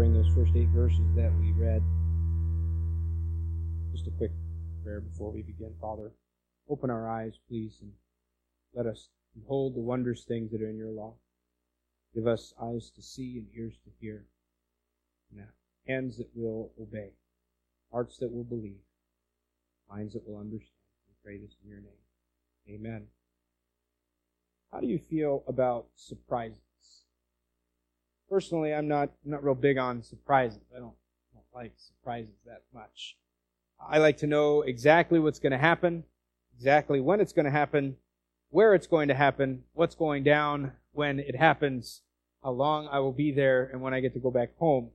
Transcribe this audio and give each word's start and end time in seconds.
covering 0.00 0.14
those 0.14 0.34
first 0.34 0.56
eight 0.56 0.70
verses 0.70 1.14
that 1.14 1.30
we 1.38 1.52
read. 1.52 1.82
Just 3.92 4.06
a 4.06 4.10
quick 4.12 4.30
prayer 4.82 4.98
before 4.98 5.30
we 5.30 5.42
begin. 5.42 5.74
Father, 5.78 6.10
open 6.70 6.88
our 6.88 7.06
eyes, 7.06 7.34
please, 7.46 7.76
and 7.82 7.92
let 8.72 8.86
us 8.86 9.10
behold 9.34 9.74
the 9.74 9.80
wondrous 9.80 10.24
things 10.24 10.52
that 10.52 10.62
are 10.62 10.70
in 10.70 10.78
your 10.78 10.88
law. 10.88 11.12
Give 12.14 12.26
us 12.26 12.54
eyes 12.62 12.90
to 12.96 13.02
see 13.02 13.36
and 13.36 13.46
ears 13.54 13.74
to 13.84 13.90
hear, 14.00 14.24
and 15.36 15.44
hands 15.86 16.16
that 16.16 16.30
will 16.34 16.72
obey, 16.80 17.10
hearts 17.92 18.16
that 18.20 18.32
will 18.32 18.44
believe, 18.44 18.80
minds 19.90 20.14
that 20.14 20.26
will 20.26 20.38
understand. 20.38 20.70
We 21.08 21.14
pray 21.22 21.36
this 21.36 21.56
in 21.62 21.68
your 21.68 21.80
name. 21.80 22.70
Amen. 22.70 23.02
How 24.72 24.80
do 24.80 24.86
you 24.86 24.98
feel 25.10 25.44
about 25.46 25.88
surprises? 25.94 26.69
Personally, 28.30 28.72
I'm 28.72 28.86
not 28.86 29.10
I'm 29.24 29.32
not 29.32 29.42
real 29.42 29.56
big 29.56 29.76
on 29.76 30.02
surprises. 30.02 30.60
I 30.74 30.78
don't, 30.78 30.94
don't 31.34 31.44
like 31.52 31.72
surprises 31.76 32.36
that 32.46 32.62
much. 32.72 33.16
I 33.80 33.98
like 33.98 34.18
to 34.18 34.26
know 34.26 34.62
exactly 34.62 35.18
what's 35.18 35.40
going 35.40 35.52
to 35.52 35.58
happen, 35.58 36.04
exactly 36.56 37.00
when 37.00 37.20
it's 37.20 37.32
going 37.32 37.46
to 37.46 37.50
happen, 37.50 37.96
where 38.50 38.74
it's 38.74 38.86
going 38.86 39.08
to 39.08 39.14
happen, 39.14 39.64
what's 39.72 39.94
going 39.94 40.22
down 40.22 40.72
when 40.92 41.18
it 41.18 41.34
happens, 41.34 42.02
how 42.44 42.50
long 42.50 42.88
I 42.88 43.00
will 43.00 43.12
be 43.12 43.32
there, 43.32 43.64
and 43.64 43.80
when 43.80 43.94
I 43.94 44.00
get 44.00 44.12
to 44.14 44.20
go 44.20 44.30
back 44.30 44.56
home. 44.58 44.90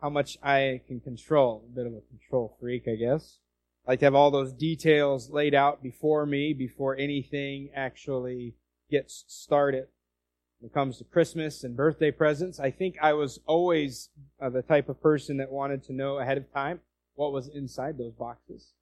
How 0.00 0.08
much 0.08 0.38
I 0.42 0.80
can 0.86 1.00
control. 1.00 1.64
A 1.66 1.74
bit 1.74 1.86
of 1.86 1.92
a 1.92 2.00
control 2.02 2.56
freak, 2.60 2.84
I 2.86 2.94
guess. 2.94 3.40
I 3.84 3.92
like 3.92 3.98
to 4.00 4.06
have 4.06 4.14
all 4.14 4.30
those 4.30 4.52
details 4.52 5.28
laid 5.30 5.54
out 5.54 5.82
before 5.82 6.24
me 6.24 6.52
before 6.52 6.96
anything 6.96 7.70
actually 7.74 8.54
gets 8.90 9.24
started. 9.26 9.88
When 10.60 10.70
it 10.70 10.74
comes 10.74 10.98
to 10.98 11.04
Christmas 11.04 11.62
and 11.62 11.76
birthday 11.76 12.10
presents, 12.10 12.58
I 12.58 12.70
think 12.70 12.96
I 13.00 13.12
was 13.12 13.40
always 13.46 14.08
uh, 14.40 14.50
the 14.50 14.62
type 14.62 14.88
of 14.88 15.00
person 15.00 15.36
that 15.36 15.52
wanted 15.52 15.84
to 15.84 15.92
know 15.92 16.18
ahead 16.18 16.36
of 16.36 16.52
time 16.52 16.80
what 17.14 17.32
was 17.32 17.48
inside 17.48 17.96
those 17.96 18.14
boxes. 18.14 18.72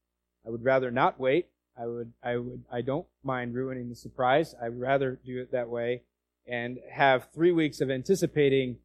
I 0.46 0.50
would 0.50 0.64
rather 0.64 0.90
not 0.90 1.20
wait. 1.20 1.48
I 1.78 1.86
would, 1.86 2.12
I 2.22 2.36
would, 2.38 2.64
I 2.72 2.80
don't 2.80 3.06
mind 3.22 3.54
ruining 3.54 3.90
the 3.90 3.94
surprise. 3.94 4.54
I'd 4.62 4.80
rather 4.80 5.18
do 5.24 5.40
it 5.40 5.52
that 5.52 5.68
way 5.68 6.02
and 6.46 6.78
have 6.90 7.28
three 7.34 7.52
weeks 7.52 7.80
of 7.80 7.90
anticipating 7.90 8.78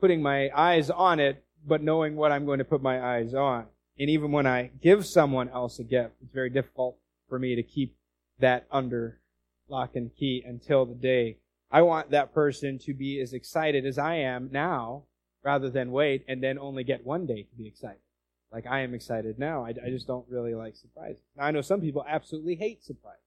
putting 0.00 0.22
my 0.22 0.50
eyes 0.56 0.90
on 0.90 1.20
it, 1.20 1.44
but 1.66 1.82
knowing 1.82 2.16
what 2.16 2.32
I'm 2.32 2.46
going 2.46 2.58
to 2.58 2.64
put 2.64 2.82
my 2.82 3.00
eyes 3.00 3.34
on. 3.34 3.66
And 3.98 4.08
even 4.08 4.30
when 4.32 4.46
I 4.46 4.70
give 4.80 5.06
someone 5.06 5.48
else 5.48 5.78
a 5.78 5.84
gift, 5.84 6.14
it's 6.22 6.32
very 6.32 6.50
difficult 6.50 6.96
for 7.28 7.38
me 7.38 7.54
to 7.56 7.62
keep 7.62 7.96
that 8.38 8.66
under 8.70 9.18
lock 9.68 9.96
and 9.96 10.14
key 10.16 10.42
until 10.46 10.86
the 10.86 10.94
day. 10.94 11.36
I 11.70 11.82
want 11.82 12.10
that 12.10 12.32
person 12.32 12.78
to 12.80 12.94
be 12.94 13.20
as 13.20 13.32
excited 13.32 13.84
as 13.84 13.98
I 13.98 14.16
am 14.16 14.48
now 14.52 15.04
rather 15.44 15.70
than 15.70 15.92
wait 15.92 16.24
and 16.28 16.42
then 16.42 16.58
only 16.58 16.84
get 16.84 17.04
one 17.04 17.26
day 17.26 17.42
to 17.42 17.56
be 17.56 17.66
excited. 17.66 18.00
Like 18.50 18.66
I 18.66 18.80
am 18.80 18.94
excited 18.94 19.38
now. 19.38 19.64
I, 19.64 19.70
I 19.70 19.90
just 19.90 20.06
don't 20.06 20.26
really 20.28 20.54
like 20.54 20.76
surprises. 20.76 21.22
Now, 21.36 21.44
I 21.44 21.50
know 21.50 21.60
some 21.60 21.80
people 21.80 22.04
absolutely 22.08 22.54
hate 22.54 22.82
surprises. 22.82 23.20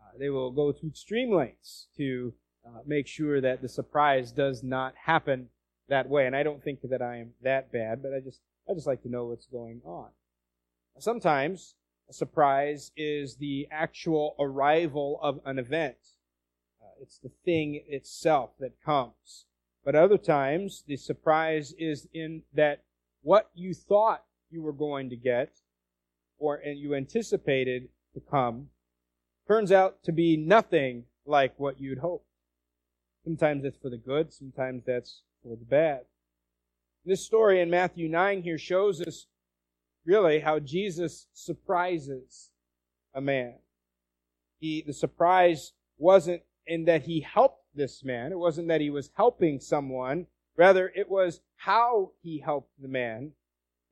Uh, 0.00 0.18
they 0.18 0.30
will 0.30 0.50
go 0.50 0.72
to 0.72 0.86
extreme 0.86 1.32
lengths 1.32 1.86
to 1.96 2.34
uh, 2.66 2.80
make 2.84 3.06
sure 3.06 3.40
that 3.40 3.62
the 3.62 3.68
surprise 3.68 4.32
does 4.32 4.64
not 4.64 4.94
happen 5.04 5.48
that 5.88 6.08
way. 6.08 6.26
And 6.26 6.34
I 6.34 6.42
don't 6.42 6.62
think 6.62 6.80
that 6.82 7.02
I 7.02 7.18
am 7.18 7.30
that 7.42 7.70
bad, 7.70 8.02
but 8.02 8.12
I 8.12 8.20
just 8.20 8.40
I 8.68 8.74
just 8.74 8.88
like 8.88 9.02
to 9.02 9.08
know 9.08 9.26
what's 9.26 9.46
going 9.46 9.80
on. 9.84 10.08
Sometimes 10.98 11.76
a 12.08 12.12
surprise 12.12 12.90
is 12.96 13.36
the 13.36 13.68
actual 13.70 14.34
arrival 14.40 15.20
of 15.22 15.40
an 15.44 15.58
event. 15.58 15.96
It's 17.00 17.18
the 17.18 17.30
thing 17.44 17.82
itself 17.88 18.50
that 18.60 18.82
comes. 18.84 19.46
But 19.84 19.94
other 19.94 20.18
times, 20.18 20.82
the 20.86 20.96
surprise 20.96 21.74
is 21.78 22.08
in 22.12 22.42
that 22.54 22.82
what 23.22 23.50
you 23.54 23.74
thought 23.74 24.24
you 24.50 24.62
were 24.62 24.72
going 24.72 25.10
to 25.10 25.16
get 25.16 25.60
or 26.38 26.56
and 26.56 26.78
you 26.78 26.94
anticipated 26.94 27.88
to 28.14 28.20
come 28.20 28.68
turns 29.46 29.70
out 29.70 30.02
to 30.04 30.12
be 30.12 30.36
nothing 30.36 31.04
like 31.24 31.54
what 31.58 31.80
you'd 31.80 31.98
hoped. 31.98 32.26
Sometimes 33.24 33.64
it's 33.64 33.76
for 33.76 33.90
the 33.90 33.96
good, 33.96 34.32
sometimes 34.32 34.82
that's 34.86 35.22
for 35.42 35.56
the 35.56 35.64
bad. 35.64 36.02
This 37.04 37.24
story 37.24 37.60
in 37.60 37.70
Matthew 37.70 38.08
9 38.08 38.42
here 38.42 38.58
shows 38.58 39.00
us 39.00 39.26
really 40.04 40.40
how 40.40 40.58
Jesus 40.58 41.26
surprises 41.32 42.50
a 43.14 43.20
man. 43.20 43.54
He, 44.58 44.82
the 44.86 44.92
surprise 44.92 45.72
wasn't 45.98 46.42
in 46.66 46.84
that 46.86 47.02
he 47.02 47.20
helped 47.20 47.64
this 47.74 48.04
man. 48.04 48.32
It 48.32 48.38
wasn't 48.38 48.68
that 48.68 48.80
he 48.80 48.90
was 48.90 49.10
helping 49.16 49.60
someone. 49.60 50.26
Rather, 50.56 50.92
it 50.94 51.08
was 51.08 51.40
how 51.56 52.12
he 52.22 52.38
helped 52.38 52.70
the 52.80 52.88
man 52.88 53.32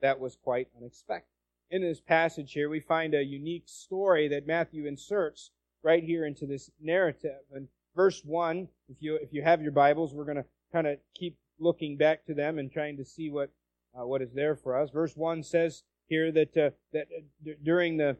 that 0.00 0.18
was 0.18 0.36
quite 0.36 0.68
unexpected. 0.76 1.28
In 1.70 1.82
this 1.82 2.00
passage 2.00 2.52
here, 2.52 2.68
we 2.68 2.80
find 2.80 3.14
a 3.14 3.24
unique 3.24 3.64
story 3.66 4.28
that 4.28 4.46
Matthew 4.46 4.86
inserts 4.86 5.50
right 5.82 6.02
here 6.02 6.26
into 6.26 6.46
this 6.46 6.70
narrative. 6.80 7.40
And 7.52 7.68
verse 7.94 8.22
1, 8.24 8.68
if 8.88 8.96
you, 9.00 9.16
if 9.16 9.32
you 9.32 9.42
have 9.42 9.62
your 9.62 9.72
Bibles, 9.72 10.14
we're 10.14 10.24
going 10.24 10.36
to 10.36 10.44
kind 10.72 10.86
of 10.86 10.98
keep 11.14 11.36
looking 11.58 11.96
back 11.96 12.24
to 12.26 12.34
them 12.34 12.58
and 12.58 12.70
trying 12.70 12.96
to 12.96 13.04
see 13.04 13.30
what, 13.30 13.50
uh, 13.98 14.06
what 14.06 14.22
is 14.22 14.32
there 14.32 14.56
for 14.56 14.76
us. 14.76 14.90
Verse 14.90 15.16
1 15.16 15.42
says, 15.42 15.82
here 16.08 16.30
that 16.32 16.56
uh, 16.56 16.70
that 16.92 17.08
uh, 17.16 17.52
during 17.62 17.96
the 17.96 18.16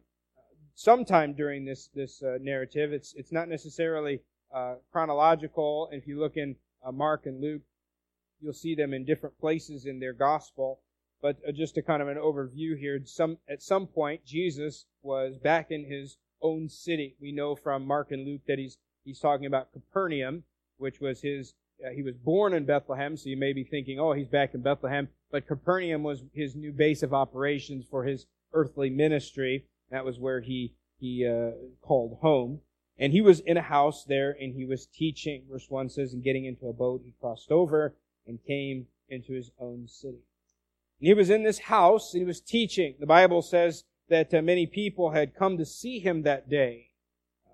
sometime 0.75 1.35
during 1.35 1.65
this 1.65 1.89
this 1.95 2.23
uh, 2.23 2.39
narrative, 2.41 2.93
it's 2.93 3.15
it's 3.15 3.33
not 3.33 3.49
necessarily 3.49 4.21
uh, 4.55 4.75
chronological. 4.93 5.89
If 5.93 6.07
you 6.07 6.19
look 6.19 6.37
in 6.37 6.57
uh, 6.87 6.93
Mark 6.93 7.27
and 7.27 7.41
Luke, 7.41 7.63
you'll 8.41 8.53
see 8.53 8.75
them 8.75 8.95
in 8.95 9.05
different 9.05 9.39
places 9.39 9.85
in 9.85 9.99
their 9.99 10.13
gospel. 10.13 10.81
But 11.21 11.39
uh, 11.47 11.53
just 11.53 11.77
a 11.77 11.83
kind 11.83 12.03
of 12.03 12.09
an 12.09 12.19
overview 12.19 12.79
here, 12.79 13.01
some 13.05 13.39
at 13.49 13.63
some 13.63 13.87
point 13.87 14.25
Jesus 14.25 14.87
was 15.03 15.39
back 15.39 15.71
in 15.71 15.85
his 15.85 16.19
own 16.43 16.69
city. 16.69 17.17
We 17.21 17.33
know 17.33 17.57
from 17.57 17.87
Mark 17.87 18.13
and 18.13 18.27
Luke 18.27 18.43
that 18.47 18.59
he's 18.59 18.77
he's 19.05 19.21
talking 19.21 19.47
about 19.47 19.73
Capernaum, 19.73 20.45
which 20.77 21.01
was 21.01 21.23
his 21.23 21.55
uh, 21.85 21.91
he 21.91 22.03
was 22.03 22.15
born 22.15 22.53
in 22.53 22.65
Bethlehem, 22.65 23.17
so 23.17 23.29
you 23.29 23.37
may 23.37 23.53
be 23.53 23.65
thinking, 23.65 23.99
oh, 23.99 24.13
he's 24.13 24.29
back 24.29 24.55
in 24.55 24.61
Bethlehem. 24.61 25.09
But 25.31 25.49
Capernaum 25.49 26.03
was 26.03 26.23
his 26.33 26.55
new 26.55 26.73
base 26.73 27.03
of 27.03 27.13
operations 27.13 27.87
for 27.91 28.05
his 28.05 28.27
earthly 28.53 28.91
ministry. 28.91 29.65
That 29.91 30.05
was 30.05 30.19
where 30.19 30.41
he 30.41 30.75
he 30.99 31.27
uh, 31.27 31.53
called 31.81 32.19
home. 32.21 32.61
And 32.99 33.13
he 33.13 33.21
was 33.21 33.41
in 33.41 33.57
a 33.57 33.63
house 33.63 34.05
there, 34.05 34.37
and 34.41 34.55
he 34.55 34.65
was 34.65 34.87
teaching. 34.87 35.45
Verse 35.51 35.69
one 35.69 35.89
says, 35.89 36.13
"And 36.13 36.23
getting 36.23 36.45
into 36.45 36.69
a 36.69 36.73
boat, 36.73 37.03
he 37.05 37.13
crossed 37.21 37.51
over 37.51 37.95
and 38.27 38.45
came 38.45 38.87
into 39.09 39.33
his 39.33 39.51
own 39.59 39.89
city." 39.89 40.23
And 41.01 41.09
he 41.09 41.15
was 41.15 41.31
in 41.31 41.43
this 41.43 41.59
house, 41.59 42.15
and 42.15 42.21
he 42.21 42.27
was 42.27 42.41
teaching. 42.41 42.95
The 43.01 43.07
Bible 43.07 43.43
says 43.43 43.85
that 44.09 44.33
uh, 44.33 44.43
many 44.43 44.67
people 44.67 45.11
had 45.11 45.35
come 45.35 45.59
to 45.59 45.65
see 45.65 45.99
him 45.99 46.23
that 46.23 46.49
day. 46.49 46.91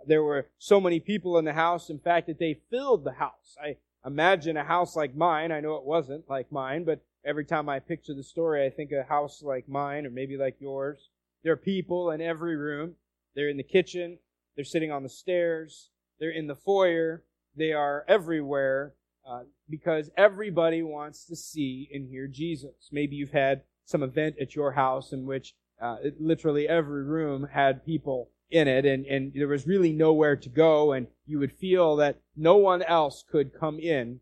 There 0.07 0.23
were 0.23 0.49
so 0.59 0.81
many 0.81 1.01
people 1.01 1.39
in 1.39 1.45
the 1.45 1.53
house, 1.53 1.91
in 1.91 1.99
fact, 1.99 2.27
that 2.27 2.39
they 2.39 2.61
filled 2.71 3.05
the 3.05 3.13
house. 3.13 3.57
I 3.63 3.77
imagine 4.05 4.57
a 4.57 4.65
house 4.65 4.97
like 4.97 5.15
mine. 5.15 5.53
I 5.53 5.61
know 5.61 5.77
it 5.77 5.85
wasn't 5.85 6.29
like 6.29 6.51
mine, 6.51 6.85
but 6.85 7.01
every 7.25 7.45
time 7.45 7.69
I 7.69 7.81
picture 7.81 8.15
the 8.15 8.23
story, 8.23 8.65
I 8.65 8.71
think 8.71 8.93
a 8.93 9.03
house 9.03 9.43
like 9.43 9.69
mine 9.69 10.07
or 10.07 10.11
maybe 10.11 10.37
like 10.37 10.57
yours. 10.61 11.09
There 11.43 11.53
are 11.53 11.57
people 11.57 12.11
in 12.11 12.21
every 12.21 12.57
room. 12.57 12.97
They're 13.35 13.49
in 13.49 13.57
the 13.57 13.63
kitchen. 13.63 14.19
They're 14.57 14.65
sitting 14.65 14.93
on 14.93 15.03
the 15.03 15.09
stairs. 15.09 15.91
They're 16.19 16.31
in 16.31 16.47
the 16.47 16.55
foyer. 16.55 17.25
They 17.57 17.73
are 17.73 18.05
everywhere 18.09 18.95
uh, 19.29 19.45
because 19.69 20.11
everybody 20.17 20.83
wants 20.83 21.25
to 21.27 21.37
see 21.37 21.89
and 21.93 22.09
hear 22.09 22.27
Jesus. 22.27 22.89
Maybe 22.93 23.17
you've 23.17 23.33
had 23.33 23.63
some 23.85 24.03
event 24.03 24.37
at 24.41 24.55
your 24.55 24.73
house 24.73 25.13
in 25.13 25.27
which 25.27 25.55
uh, 25.81 25.97
it, 26.03 26.21
literally 26.21 26.69
every 26.69 27.05
room 27.05 27.49
had 27.53 27.85
people 27.85 28.31
in 28.51 28.67
it 28.67 28.85
and, 28.85 29.07
and 29.07 29.33
there 29.35 29.49
was 29.49 29.67
really 29.67 29.93
nowhere 29.93 30.37
to 30.37 30.49
go 30.49 30.93
and 30.93 31.07
you 31.27 31.39
would 31.39 31.53
feel 31.53 31.97
that 31.97 32.21
no 32.37 32.57
one 32.57 32.83
else 32.83 33.25
could 33.31 33.53
come 33.59 33.79
in 33.79 34.21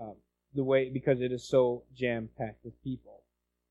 um, 0.00 0.14
the 0.54 0.64
way 0.64 0.90
because 0.90 1.20
it 1.20 1.32
is 1.32 1.46
so 1.46 1.84
jam 1.94 2.28
packed 2.36 2.64
with 2.64 2.82
people. 2.82 3.22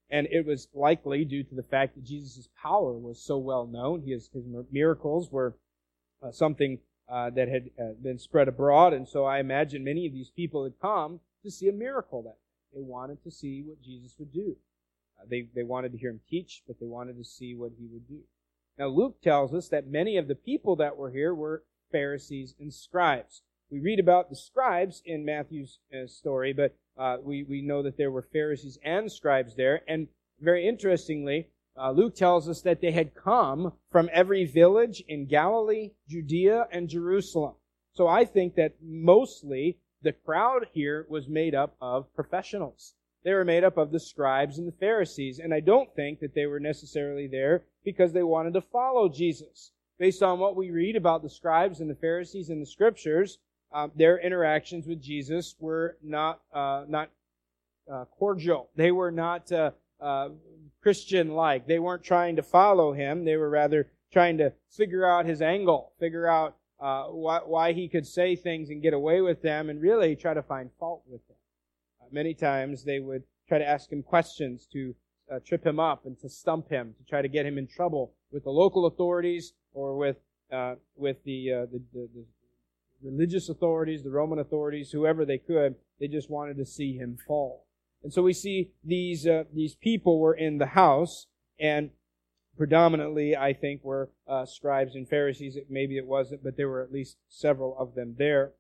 And 0.10 0.28
it 0.32 0.46
was 0.46 0.68
likely 0.74 1.26
due 1.26 1.44
to 1.44 1.56
the 1.56 1.64
fact 1.64 1.96
that 1.96 2.04
Jesus' 2.04 2.48
power 2.62 2.94
was 2.94 3.20
so 3.20 3.38
well 3.38 3.66
known. 3.66 4.04
His, 4.06 4.30
his 4.34 4.46
miracles 4.72 5.32
were 5.32 5.56
something 6.32 6.80
uh, 7.10 7.30
that 7.32 7.48
had 7.48 7.70
uh, 7.80 7.94
been 8.02 8.18
spread 8.18 8.48
abroad. 8.48 8.94
And 8.94 9.08
so 9.08 9.26
I 9.26 9.40
imagine 9.40 9.84
many 9.84 10.06
of 10.06 10.14
these 10.14 10.30
people 10.30 10.64
had 10.64 10.80
come 10.82 11.20
to 11.44 11.52
see 11.52 11.68
a 11.68 11.74
miracle 11.74 12.24
that 12.24 12.38
they 12.74 12.82
wanted 12.82 13.24
to 13.24 13.32
see 13.32 13.64
what 13.66 13.82
Jesus 13.82 14.16
would 14.18 14.34
do. 14.34 14.56
Uh, 15.20 15.26
they, 15.30 15.48
they 15.54 15.64
wanted 15.64 15.92
to 15.92 15.98
hear 15.98 16.10
him 16.10 16.22
teach, 16.30 16.64
but 16.68 16.80
they 16.80 16.86
wanted 16.86 17.18
to 17.18 17.24
see 17.24 17.56
what 17.56 17.72
he 17.78 17.88
would 17.92 18.08
do. 18.08 18.20
Now, 18.78 18.88
Luke 18.88 19.22
tells 19.22 19.54
us 19.54 19.70
that 19.70 19.88
many 19.88 20.18
of 20.18 20.28
the 20.28 20.36
people 20.36 20.76
that 20.78 20.98
were 20.98 21.12
here 21.12 21.36
were 21.36 21.64
Pharisees 21.92 22.56
and 22.60 22.74
scribes. 22.74 23.44
We 23.70 23.80
read 23.80 24.00
about 24.00 24.30
the 24.30 24.36
scribes 24.36 25.02
in 25.06 25.26
Matthew's 25.26 25.80
uh, 25.94 26.08
story, 26.08 26.54
but 26.54 26.76
uh, 26.98 27.18
we, 27.22 27.44
we 27.44 27.62
know 27.62 27.84
that 27.84 27.98
there 27.98 28.12
were 28.12 28.22
Pharisees 28.22 28.80
and 28.84 29.12
scribes 29.12 29.56
there. 29.56 29.82
And 29.88 30.08
very 30.40 30.68
interestingly, 30.68 31.50
uh, 31.78 31.92
Luke 31.92 32.16
tells 32.16 32.48
us 32.48 32.62
that 32.62 32.82
they 32.82 32.92
had 32.92 33.16
come 33.16 33.74
from 33.92 34.10
every 34.14 34.46
village 34.46 35.04
in 35.08 35.26
Galilee, 35.26 35.92
Judea, 36.08 36.68
and 36.72 36.88
Jerusalem. 36.88 37.56
So 37.94 38.08
I 38.08 38.26
think 38.26 38.56
that 38.56 38.76
mostly 38.82 39.78
the 40.02 40.14
crowd 40.14 40.68
here 40.74 41.06
was 41.10 41.28
made 41.28 41.56
up 41.56 41.76
of 41.82 42.14
professionals. 42.16 42.94
They 43.24 43.34
were 43.34 43.46
made 43.46 43.64
up 43.64 43.78
of 43.78 43.92
the 43.92 44.00
scribes 44.00 44.58
and 44.58 44.68
the 44.68 44.78
Pharisees, 44.78 45.40
and 45.40 45.54
I 45.54 45.62
don't 45.62 45.94
think 45.96 46.20
that 46.20 46.36
they 46.36 46.46
were 46.46 46.60
necessarily 46.60 47.28
there 47.28 47.64
because 47.84 48.12
they 48.12 48.24
wanted 48.24 48.54
to 48.54 48.62
follow 48.62 49.08
Jesus. 49.08 49.72
Based 49.98 50.22
on 50.22 50.40
what 50.40 50.56
we 50.56 50.72
read 50.72 50.96
about 50.96 51.24
the 51.24 51.30
scribes 51.30 51.80
and 51.80 51.90
the 51.90 51.96
Pharisees 51.96 52.50
in 52.50 52.60
the 52.60 52.66
scriptures, 52.66 53.40
uh, 53.72 53.88
their 53.96 54.18
interactions 54.20 54.86
with 54.88 55.02
Jesus 55.02 55.56
were 55.60 55.98
not 56.04 56.42
uh, 56.54 56.86
not 56.88 57.10
uh, 57.92 58.06
cordial. 58.06 58.70
They 58.76 58.92
were 58.92 59.12
not 59.12 59.52
uh, 59.52 59.72
uh, 60.84 60.86
Christian-like. 60.86 61.68
They 61.68 61.80
weren't 61.80 62.04
trying 62.04 62.36
to 62.36 62.44
follow 62.44 62.94
him. 62.94 63.26
They 63.26 63.38
were 63.38 63.50
rather 63.50 63.90
trying 64.12 64.38
to 64.38 64.54
figure 64.70 65.06
out 65.06 65.26
his 65.26 65.42
angle, 65.42 65.94
figure 66.00 66.28
out 66.28 66.58
uh, 66.80 67.06
why, 67.06 67.40
why, 67.46 67.74
he 67.74 67.88
could 67.88 68.06
say 68.06 68.36
things 68.36 68.70
and 68.70 68.82
get 68.82 68.94
away 68.94 69.22
with 69.22 69.42
them, 69.42 69.70
and 69.70 69.82
really 69.82 70.16
try 70.16 70.34
to 70.34 70.44
find 70.44 70.70
fault 70.80 71.02
with 71.08 71.26
them. 71.28 71.38
Uh, 72.02 72.06
many 72.12 72.34
times 72.34 72.84
they 72.84 73.00
would 73.00 73.24
try 73.48 73.58
to 73.58 73.68
ask 73.68 73.92
him 73.92 74.04
questions 74.04 74.68
to 74.74 74.94
uh, 75.32 75.40
trip 75.46 75.66
him 75.66 75.80
up 75.80 76.06
and 76.06 76.20
to 76.20 76.30
stump 76.30 76.70
him, 76.70 76.94
to 76.98 77.04
try 77.10 77.22
to 77.22 77.30
get 77.30 77.46
him 77.46 77.58
in 77.58 77.68
trouble 77.68 78.14
with 78.32 78.44
the 78.44 78.50
local 78.50 78.86
authorities 78.86 79.54
or 79.74 79.96
with 79.96 80.18
uh, 80.52 80.76
with 80.96 81.24
the, 81.24 81.52
uh, 81.52 81.66
the, 81.72 81.82
the, 81.94 82.10
the 82.14 82.26
religious 83.04 83.50
authorities, 83.50 84.04
the 84.04 84.12
Roman 84.12 84.40
authorities, 84.40 84.92
whoever 84.92 85.26
they 85.26 85.40
could. 85.40 85.76
They 86.00 86.08
just 86.08 86.30
wanted 86.30 86.58
to 86.58 86.66
see 86.66 86.98
him 86.98 87.18
fall. 87.28 87.66
And 88.04 88.14
so 88.14 88.22
we 88.22 88.34
see 88.34 88.72
these 88.84 89.26
uh, 89.26 89.46
these 89.54 89.76
people 89.76 90.20
were 90.20 90.34
in 90.34 90.58
the 90.58 90.68
house, 90.68 91.28
and 91.60 91.92
predominantly, 92.58 93.36
I 93.36 93.54
think, 93.54 93.84
were 93.84 94.10
uh, 94.28 94.46
scribes 94.46 94.96
and 94.96 95.08
Pharisees. 95.08 95.58
Maybe 95.70 95.98
it 95.98 96.06
wasn't, 96.06 96.44
but 96.44 96.58
there 96.58 96.70
were 96.70 96.82
at 96.82 96.92
least 96.92 97.18
several 97.30 97.78
of 97.78 97.96
them 97.96 98.16
there. 98.18 98.52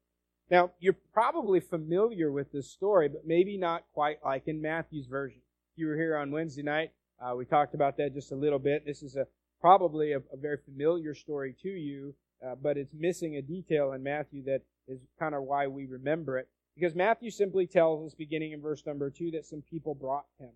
Now, 0.50 0.72
you're 0.80 0.98
probably 1.14 1.60
familiar 1.60 2.32
with 2.32 2.52
this 2.52 2.72
story, 2.72 3.10
but 3.10 3.26
maybe 3.26 3.58
not 3.58 3.84
quite 3.94 4.20
like 4.24 4.48
in 4.48 4.62
Matthew's 4.62 5.08
version. 5.08 5.42
If 5.74 5.80
you 5.80 5.88
were 5.88 5.96
here 5.96 6.18
on 6.18 6.32
Wednesday 6.32 6.64
night, 6.64 6.92
uh, 7.22 7.36
we 7.36 7.46
talked 7.46 7.74
about 7.74 7.98
that 7.98 8.14
just 8.14 8.32
a 8.32 8.36
little 8.36 8.60
bit. 8.60 8.86
This 8.86 9.02
is 9.04 9.16
a 9.16 9.28
probably 9.62 10.12
a, 10.12 10.18
a 10.18 10.38
very 10.38 10.58
familiar 10.58 11.16
story 11.16 11.56
to 11.64 11.70
you, 11.70 12.14
uh, 12.46 12.56
but 12.62 12.78
it's 12.78 12.94
missing 12.94 13.38
a 13.38 13.42
detail 13.42 13.94
in 13.94 14.04
Matthew 14.04 14.44
that 14.44 14.62
is 14.88 15.00
kind 15.18 15.34
of 15.34 15.44
why 15.44 15.68
we 15.68 15.86
remember 15.86 16.38
it. 16.38 16.50
Because 16.76 16.96
Matthew 16.96 17.30
simply 17.30 17.68
tells 17.68 18.06
us, 18.06 18.16
beginning 18.16 18.52
in 18.52 18.62
verse 18.62 18.84
number 18.86 19.10
two, 19.10 19.32
that 19.32 19.46
some 19.46 19.62
people 19.62 19.94
brought 19.94 20.26
him 20.40 20.50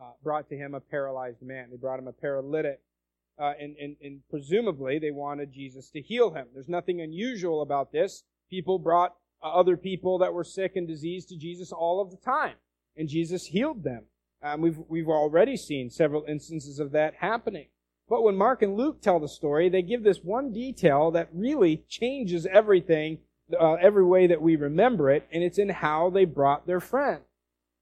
uh, 0.00 0.12
brought 0.22 0.48
to 0.48 0.56
him 0.56 0.74
a 0.74 0.80
paralyzed 0.80 1.42
man. 1.42 1.68
They 1.70 1.76
brought 1.76 1.98
him 1.98 2.08
a 2.08 2.12
paralytic. 2.12 2.80
Uh, 3.38 3.52
and, 3.60 3.76
and, 3.76 3.96
and 4.00 4.20
presumably 4.30 4.98
they 4.98 5.10
wanted 5.10 5.52
Jesus 5.52 5.90
to 5.90 6.00
heal 6.00 6.32
him. 6.32 6.46
There's 6.52 6.68
nothing 6.68 7.00
unusual 7.00 7.62
about 7.62 7.92
this. 7.92 8.22
People 8.48 8.78
brought 8.78 9.16
uh, 9.42 9.48
other 9.52 9.76
people 9.76 10.18
that 10.18 10.32
were 10.32 10.44
sick 10.44 10.76
and 10.76 10.86
diseased 10.86 11.30
to 11.30 11.36
Jesus 11.36 11.72
all 11.72 12.00
of 12.00 12.10
the 12.10 12.16
time, 12.16 12.54
and 12.96 13.08
Jesus 13.08 13.46
healed 13.46 13.82
them. 13.82 14.04
Um, 14.40 14.60
we've, 14.60 14.78
we've 14.88 15.08
already 15.08 15.56
seen 15.56 15.90
several 15.90 16.24
instances 16.28 16.78
of 16.78 16.92
that 16.92 17.14
happening. 17.14 17.68
But 18.08 18.22
when 18.22 18.36
Mark 18.36 18.62
and 18.62 18.76
Luke 18.76 19.00
tell 19.00 19.18
the 19.18 19.28
story, 19.28 19.68
they 19.68 19.82
give 19.82 20.04
this 20.04 20.20
one 20.22 20.52
detail 20.52 21.10
that 21.12 21.30
really 21.32 21.84
changes 21.88 22.46
everything, 22.46 23.18
uh, 23.60 23.74
every 23.74 24.04
way 24.04 24.26
that 24.26 24.42
we 24.42 24.56
remember 24.56 25.10
it, 25.10 25.26
and 25.32 25.42
it's 25.42 25.58
in 25.58 25.68
how 25.68 26.10
they 26.10 26.24
brought 26.24 26.66
their 26.66 26.80
friend. 26.80 27.20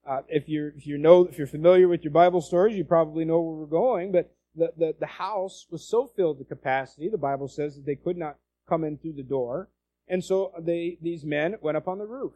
Uh, 0.07 0.23
if 0.29 0.49
you 0.49 0.73
if 0.77 0.87
you 0.87 0.99
know 0.99 1.27
if 1.27 1.39
you're 1.39 1.47
familiar 1.47 1.89
with 1.89 2.03
your 2.03 2.13
Bible 2.13 2.41
stories, 2.41 2.77
you 2.77 2.85
probably 2.85 3.25
know 3.25 3.41
where 3.41 3.55
we're 3.55 3.67
going. 3.67 4.13
But 4.13 4.35
the, 4.55 4.73
the 4.77 4.95
the 4.99 5.07
house 5.07 5.67
was 5.71 5.89
so 5.89 6.07
filled 6.07 6.39
to 6.39 6.45
capacity. 6.45 7.09
The 7.09 7.19
Bible 7.19 7.49
says 7.49 7.77
that 7.77 7.87
they 7.87 7.97
could 7.97 8.17
not 8.17 8.37
come 8.69 8.85
in 8.85 8.99
through 8.99 9.15
the 9.15 9.23
door, 9.23 9.69
and 10.09 10.25
so 10.25 10.53
they 10.59 10.99
these 11.01 11.25
men 11.25 11.57
went 11.61 11.77
up 11.77 11.89
on 11.89 11.99
the 11.99 12.07
roof 12.07 12.33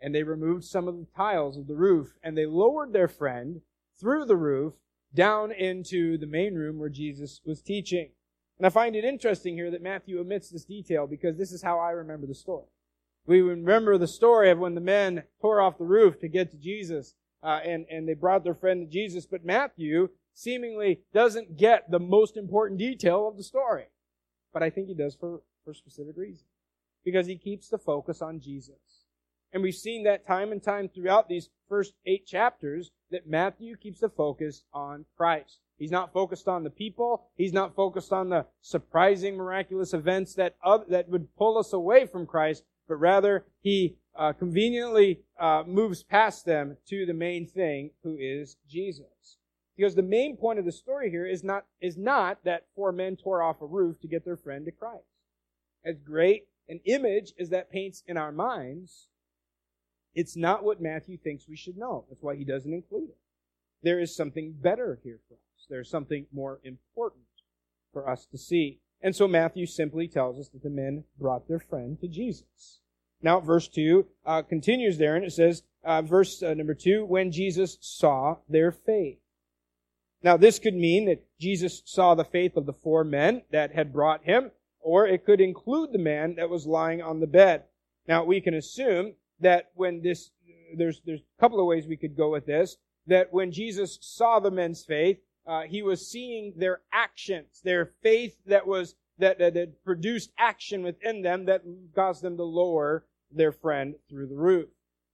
and 0.00 0.14
they 0.14 0.22
removed 0.22 0.64
some 0.64 0.88
of 0.88 0.96
the 0.96 1.06
tiles 1.16 1.56
of 1.56 1.66
the 1.66 1.74
roof 1.74 2.14
and 2.22 2.36
they 2.36 2.46
lowered 2.46 2.92
their 2.92 3.08
friend 3.08 3.60
through 3.98 4.24
the 4.24 4.36
roof 4.36 4.74
down 5.14 5.52
into 5.52 6.16
the 6.16 6.26
main 6.26 6.54
room 6.54 6.78
where 6.78 6.88
Jesus 6.88 7.40
was 7.44 7.60
teaching. 7.60 8.10
And 8.58 8.66
I 8.66 8.70
find 8.70 8.94
it 8.94 9.04
interesting 9.04 9.54
here 9.54 9.70
that 9.70 9.82
Matthew 9.82 10.18
omits 10.18 10.50
this 10.50 10.64
detail 10.64 11.06
because 11.06 11.36
this 11.36 11.52
is 11.52 11.62
how 11.62 11.78
I 11.78 11.90
remember 11.90 12.26
the 12.26 12.34
story. 12.34 12.66
We 13.30 13.42
remember 13.42 13.96
the 13.96 14.08
story 14.08 14.50
of 14.50 14.58
when 14.58 14.74
the 14.74 14.80
men 14.80 15.22
tore 15.40 15.60
off 15.60 15.78
the 15.78 15.84
roof 15.84 16.18
to 16.18 16.26
get 16.26 16.50
to 16.50 16.56
Jesus, 16.56 17.14
uh, 17.44 17.60
and, 17.64 17.86
and 17.88 18.08
they 18.08 18.14
brought 18.14 18.42
their 18.42 18.56
friend 18.56 18.84
to 18.84 18.92
Jesus, 18.92 19.24
but 19.24 19.44
Matthew 19.44 20.08
seemingly 20.34 21.02
doesn't 21.14 21.56
get 21.56 21.88
the 21.88 22.00
most 22.00 22.36
important 22.36 22.80
detail 22.80 23.28
of 23.28 23.36
the 23.36 23.44
story. 23.44 23.84
But 24.52 24.64
I 24.64 24.70
think 24.70 24.88
he 24.88 24.94
does 24.94 25.14
for, 25.14 25.42
for 25.64 25.72
specific 25.74 26.16
reason. 26.16 26.44
Because 27.04 27.28
he 27.28 27.36
keeps 27.36 27.68
the 27.68 27.78
focus 27.78 28.20
on 28.20 28.40
Jesus. 28.40 29.04
And 29.52 29.62
we've 29.62 29.76
seen 29.76 30.02
that 30.02 30.26
time 30.26 30.50
and 30.50 30.60
time 30.60 30.88
throughout 30.88 31.28
these 31.28 31.50
first 31.68 31.94
eight 32.06 32.26
chapters 32.26 32.90
that 33.12 33.28
Matthew 33.28 33.76
keeps 33.76 34.00
the 34.00 34.08
focus 34.08 34.64
on 34.72 35.04
Christ. 35.16 35.60
He's 35.78 35.92
not 35.92 36.12
focused 36.12 36.48
on 36.48 36.64
the 36.64 36.70
people. 36.70 37.22
He's 37.36 37.52
not 37.52 37.76
focused 37.76 38.12
on 38.12 38.28
the 38.28 38.46
surprising, 38.60 39.36
miraculous 39.36 39.94
events 39.94 40.34
that, 40.34 40.56
uh, 40.64 40.78
that 40.88 41.08
would 41.08 41.34
pull 41.36 41.58
us 41.58 41.72
away 41.72 42.06
from 42.06 42.26
Christ, 42.26 42.64
but 42.90 42.96
rather 42.96 43.46
he 43.62 43.96
uh, 44.16 44.32
conveniently 44.32 45.20
uh, 45.38 45.62
moves 45.64 46.02
past 46.02 46.44
them 46.44 46.76
to 46.88 47.06
the 47.06 47.14
main 47.14 47.46
thing, 47.46 47.92
who 48.02 48.16
is 48.18 48.56
Jesus. 48.68 49.38
Because 49.76 49.94
the 49.94 50.02
main 50.02 50.36
point 50.36 50.58
of 50.58 50.64
the 50.64 50.72
story 50.72 51.08
here 51.08 51.24
is 51.24 51.44
not 51.44 51.66
is 51.80 51.96
not 51.96 52.42
that 52.44 52.66
four 52.74 52.90
men 52.90 53.16
tore 53.16 53.42
off 53.42 53.62
a 53.62 53.66
roof 53.66 54.00
to 54.00 54.08
get 54.08 54.24
their 54.24 54.36
friend 54.36 54.64
to 54.64 54.72
Christ. 54.72 55.04
As 55.84 56.00
great 56.00 56.48
an 56.68 56.80
image 56.84 57.32
as 57.38 57.50
that 57.50 57.70
paints 57.70 58.02
in 58.08 58.16
our 58.16 58.32
minds, 58.32 59.06
it's 60.12 60.36
not 60.36 60.64
what 60.64 60.82
Matthew 60.82 61.16
thinks 61.16 61.48
we 61.48 61.56
should 61.56 61.78
know. 61.78 62.06
That's 62.08 62.24
why 62.24 62.34
he 62.34 62.44
doesn't 62.44 62.74
include 62.74 63.10
it. 63.10 63.18
There 63.84 64.00
is 64.00 64.16
something 64.16 64.52
better 64.60 64.98
here 65.04 65.20
for 65.28 65.34
us. 65.34 65.66
There's 65.70 65.88
something 65.88 66.26
more 66.32 66.58
important 66.64 67.24
for 67.92 68.10
us 68.10 68.26
to 68.26 68.36
see. 68.36 68.80
And 69.02 69.16
so 69.16 69.26
Matthew 69.26 69.66
simply 69.66 70.08
tells 70.08 70.38
us 70.38 70.48
that 70.48 70.62
the 70.62 70.70
men 70.70 71.04
brought 71.18 71.48
their 71.48 71.58
friend 71.58 71.98
to 72.00 72.08
Jesus. 72.08 72.80
Now, 73.22 73.40
verse 73.40 73.68
2 73.68 74.06
uh, 74.24 74.42
continues 74.42 74.98
there, 74.98 75.16
and 75.16 75.24
it 75.24 75.32
says, 75.32 75.62
uh, 75.84 76.02
verse 76.02 76.42
uh, 76.42 76.54
number 76.54 76.74
2, 76.74 77.04
when 77.04 77.32
Jesus 77.32 77.78
saw 77.80 78.36
their 78.48 78.70
faith. 78.72 79.18
Now, 80.22 80.36
this 80.36 80.58
could 80.58 80.74
mean 80.74 81.06
that 81.06 81.24
Jesus 81.38 81.82
saw 81.86 82.14
the 82.14 82.24
faith 82.24 82.56
of 82.56 82.66
the 82.66 82.74
four 82.74 83.04
men 83.04 83.42
that 83.50 83.72
had 83.72 83.92
brought 83.92 84.24
him, 84.24 84.50
or 84.80 85.06
it 85.06 85.24
could 85.24 85.40
include 85.40 85.92
the 85.92 85.98
man 85.98 86.34
that 86.36 86.50
was 86.50 86.66
lying 86.66 87.00
on 87.00 87.20
the 87.20 87.26
bed. 87.26 87.64
Now, 88.06 88.24
we 88.24 88.40
can 88.40 88.54
assume 88.54 89.14
that 89.40 89.70
when 89.74 90.02
this, 90.02 90.30
there's, 90.76 91.00
there's 91.06 91.20
a 91.20 91.40
couple 91.40 91.60
of 91.60 91.66
ways 91.66 91.86
we 91.86 91.96
could 91.96 92.16
go 92.16 92.30
with 92.30 92.46
this, 92.46 92.76
that 93.06 93.32
when 93.32 93.50
Jesus 93.50 93.98
saw 94.02 94.40
the 94.40 94.50
men's 94.50 94.84
faith, 94.84 95.18
uh, 95.50 95.62
he 95.62 95.82
was 95.82 96.06
seeing 96.06 96.52
their 96.56 96.80
actions, 96.92 97.60
their 97.64 97.90
faith 98.04 98.36
that 98.46 98.68
was 98.68 98.94
that, 99.18 99.40
that, 99.40 99.54
that 99.54 99.84
produced 99.84 100.30
action 100.38 100.84
within 100.84 101.22
them 101.22 101.46
that 101.46 101.62
caused 101.92 102.22
them 102.22 102.36
to 102.36 102.44
lower 102.44 103.04
their 103.32 103.50
friend 103.50 103.96
through 104.08 104.28
the 104.28 104.36
roof. 104.36 104.68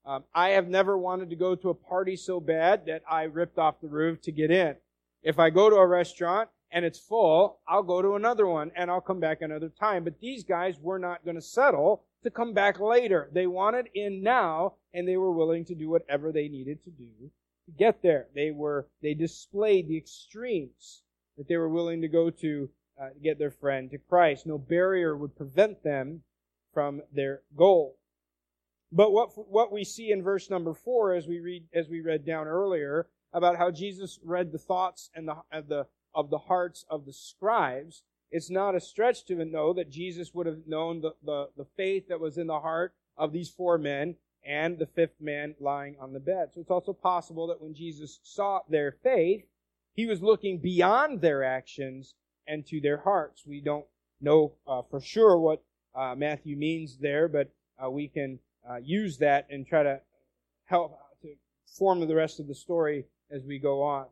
Um, 0.04 0.24
I 0.34 0.50
have 0.50 0.68
never 0.68 0.98
wanted 0.98 1.30
to 1.30 1.36
go 1.36 1.54
to 1.54 1.70
a 1.70 1.74
party 1.74 2.16
so 2.16 2.38
bad 2.38 2.84
that 2.84 3.02
I 3.10 3.22
ripped 3.22 3.58
off 3.58 3.80
the 3.80 3.88
roof 3.88 4.20
to 4.22 4.30
get 4.30 4.50
in. 4.50 4.76
If 5.22 5.38
I 5.38 5.48
go 5.48 5.70
to 5.70 5.76
a 5.76 5.86
restaurant 5.86 6.50
and 6.70 6.84
it's 6.84 7.00
full, 7.00 7.60
I'll 7.66 7.82
go 7.82 8.02
to 8.02 8.14
another 8.14 8.46
one 8.46 8.72
and 8.76 8.90
I'll 8.90 9.00
come 9.00 9.20
back 9.20 9.40
another 9.40 9.70
time. 9.70 10.04
But 10.04 10.20
these 10.20 10.44
guys 10.44 10.78
were 10.78 10.98
not 10.98 11.24
going 11.24 11.36
to 11.36 11.42
settle 11.42 12.04
to 12.24 12.30
come 12.30 12.52
back 12.52 12.78
later. 12.78 13.30
They 13.32 13.46
wanted 13.46 13.88
in 13.94 14.22
now 14.22 14.74
and 14.92 15.08
they 15.08 15.16
were 15.16 15.32
willing 15.32 15.64
to 15.64 15.74
do 15.74 15.88
whatever 15.88 16.30
they 16.30 16.48
needed 16.48 16.84
to 16.84 16.90
do 16.90 17.30
to 17.66 17.72
get 17.72 18.02
there. 18.02 18.26
They 18.34 18.50
were, 18.50 18.88
they 19.02 19.14
displayed 19.14 19.88
the 19.88 19.96
extremes 19.96 21.02
that 21.36 21.48
they 21.48 21.56
were 21.56 21.68
willing 21.68 22.00
to 22.00 22.08
go 22.08 22.30
to 22.30 22.68
uh, 23.00 23.10
to 23.10 23.20
get 23.20 23.38
their 23.38 23.50
friend 23.50 23.90
to 23.90 23.98
Christ. 23.98 24.46
No 24.46 24.56
barrier 24.56 25.16
would 25.16 25.36
prevent 25.36 25.82
them 25.82 26.22
from 26.72 27.02
their 27.12 27.42
goal. 27.54 27.98
But 28.92 29.12
what 29.12 29.30
what 29.50 29.72
we 29.72 29.84
see 29.84 30.12
in 30.12 30.22
verse 30.22 30.48
number 30.48 30.72
four, 30.72 31.14
as 31.14 31.26
we 31.26 31.40
read 31.40 31.64
as 31.74 31.88
we 31.88 32.00
read 32.00 32.24
down 32.24 32.46
earlier, 32.46 33.08
about 33.32 33.56
how 33.56 33.70
Jesus 33.70 34.18
read 34.24 34.52
the 34.52 34.58
thoughts 34.58 35.10
and 35.14 35.28
the 35.28 35.36
of 35.52 35.68
the 35.68 35.86
of 36.14 36.30
the 36.30 36.38
hearts 36.38 36.84
of 36.88 37.04
the 37.04 37.12
scribes, 37.12 38.02
it's 38.30 38.50
not 38.50 38.74
a 38.74 38.80
stretch 38.80 39.24
to 39.26 39.44
know 39.44 39.74
that 39.74 39.90
Jesus 39.90 40.32
would 40.32 40.46
have 40.46 40.66
known 40.66 41.02
the, 41.02 41.10
the, 41.22 41.50
the 41.58 41.66
faith 41.76 42.08
that 42.08 42.20
was 42.20 42.38
in 42.38 42.46
the 42.46 42.60
heart 42.60 42.94
of 43.18 43.32
these 43.32 43.50
four 43.50 43.76
men 43.76 44.16
and 44.46 44.78
the 44.78 44.86
fifth 44.86 45.20
man 45.20 45.54
lying 45.60 45.96
on 46.00 46.12
the 46.12 46.20
bed. 46.20 46.50
So 46.54 46.60
it's 46.60 46.70
also 46.70 46.92
possible 46.92 47.48
that 47.48 47.60
when 47.60 47.74
Jesus 47.74 48.20
saw 48.22 48.60
their 48.68 48.96
faith, 49.02 49.44
he 49.94 50.06
was 50.06 50.22
looking 50.22 50.58
beyond 50.58 51.20
their 51.20 51.42
actions 51.42 52.14
and 52.46 52.64
to 52.66 52.80
their 52.80 52.98
hearts. 52.98 53.44
We 53.46 53.60
don't 53.60 53.86
know 54.20 54.52
uh, 54.66 54.82
for 54.90 55.00
sure 55.00 55.38
what 55.38 55.62
uh, 55.94 56.14
Matthew 56.16 56.56
means 56.56 56.98
there, 56.98 57.28
but 57.28 57.50
uh, 57.82 57.90
we 57.90 58.08
can 58.08 58.38
uh, 58.68 58.76
use 58.76 59.18
that 59.18 59.46
and 59.50 59.66
try 59.66 59.82
to 59.82 60.00
help 60.66 60.98
to 61.22 61.34
form 61.66 62.06
the 62.06 62.14
rest 62.14 62.38
of 62.38 62.46
the 62.46 62.54
story 62.54 63.06
as 63.30 63.42
we 63.44 63.58
go 63.58 63.82
on. 63.82 64.06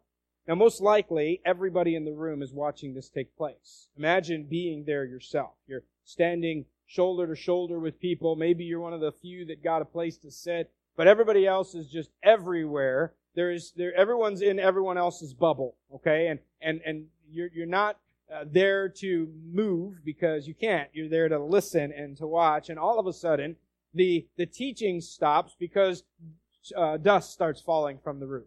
Now, 0.46 0.54
most 0.54 0.82
likely, 0.82 1.40
everybody 1.44 1.94
in 1.94 2.04
the 2.04 2.12
room 2.12 2.42
is 2.42 2.52
watching 2.52 2.92
this 2.92 3.08
take 3.08 3.34
place. 3.36 3.88
Imagine 3.96 4.44
being 4.44 4.84
there 4.84 5.04
yourself. 5.04 5.52
You're 5.66 5.84
standing 6.04 6.66
shoulder 6.86 7.26
to 7.26 7.36
shoulder 7.36 7.78
with 7.78 8.00
people. 8.00 8.36
Maybe 8.36 8.64
you're 8.64 8.80
one 8.80 8.92
of 8.92 9.00
the 9.00 9.12
few 9.12 9.44
that 9.46 9.64
got 9.64 9.82
a 9.82 9.86
place 9.86 10.16
to 10.18 10.30
sit, 10.30 10.70
but 10.96 11.06
everybody 11.06 11.46
else 11.46 11.74
is 11.74 11.88
just 11.88 12.10
everywhere. 12.22 13.14
There 13.34 13.50
is 13.50 13.72
there 13.76 13.94
everyone's 13.94 14.42
in 14.42 14.58
everyone 14.58 14.98
else's 14.98 15.34
bubble, 15.34 15.76
okay? 15.94 16.28
And 16.28 16.40
and 16.60 16.80
and 16.84 17.06
you're 17.30 17.50
you're 17.52 17.66
not 17.66 17.98
uh, 18.32 18.44
there 18.46 18.88
to 18.88 19.28
move 19.52 20.04
because 20.04 20.46
you 20.46 20.54
can't. 20.54 20.88
You're 20.92 21.08
there 21.08 21.28
to 21.28 21.38
listen 21.38 21.92
and 21.92 22.16
to 22.18 22.26
watch. 22.26 22.68
And 22.68 22.78
all 22.78 22.98
of 22.98 23.06
a 23.06 23.12
sudden, 23.12 23.56
the 23.92 24.26
the 24.36 24.46
teaching 24.46 25.00
stops 25.00 25.56
because 25.58 26.04
uh, 26.76 26.96
dust 26.96 27.32
starts 27.32 27.60
falling 27.60 27.98
from 27.98 28.20
the 28.20 28.26
roof. 28.26 28.46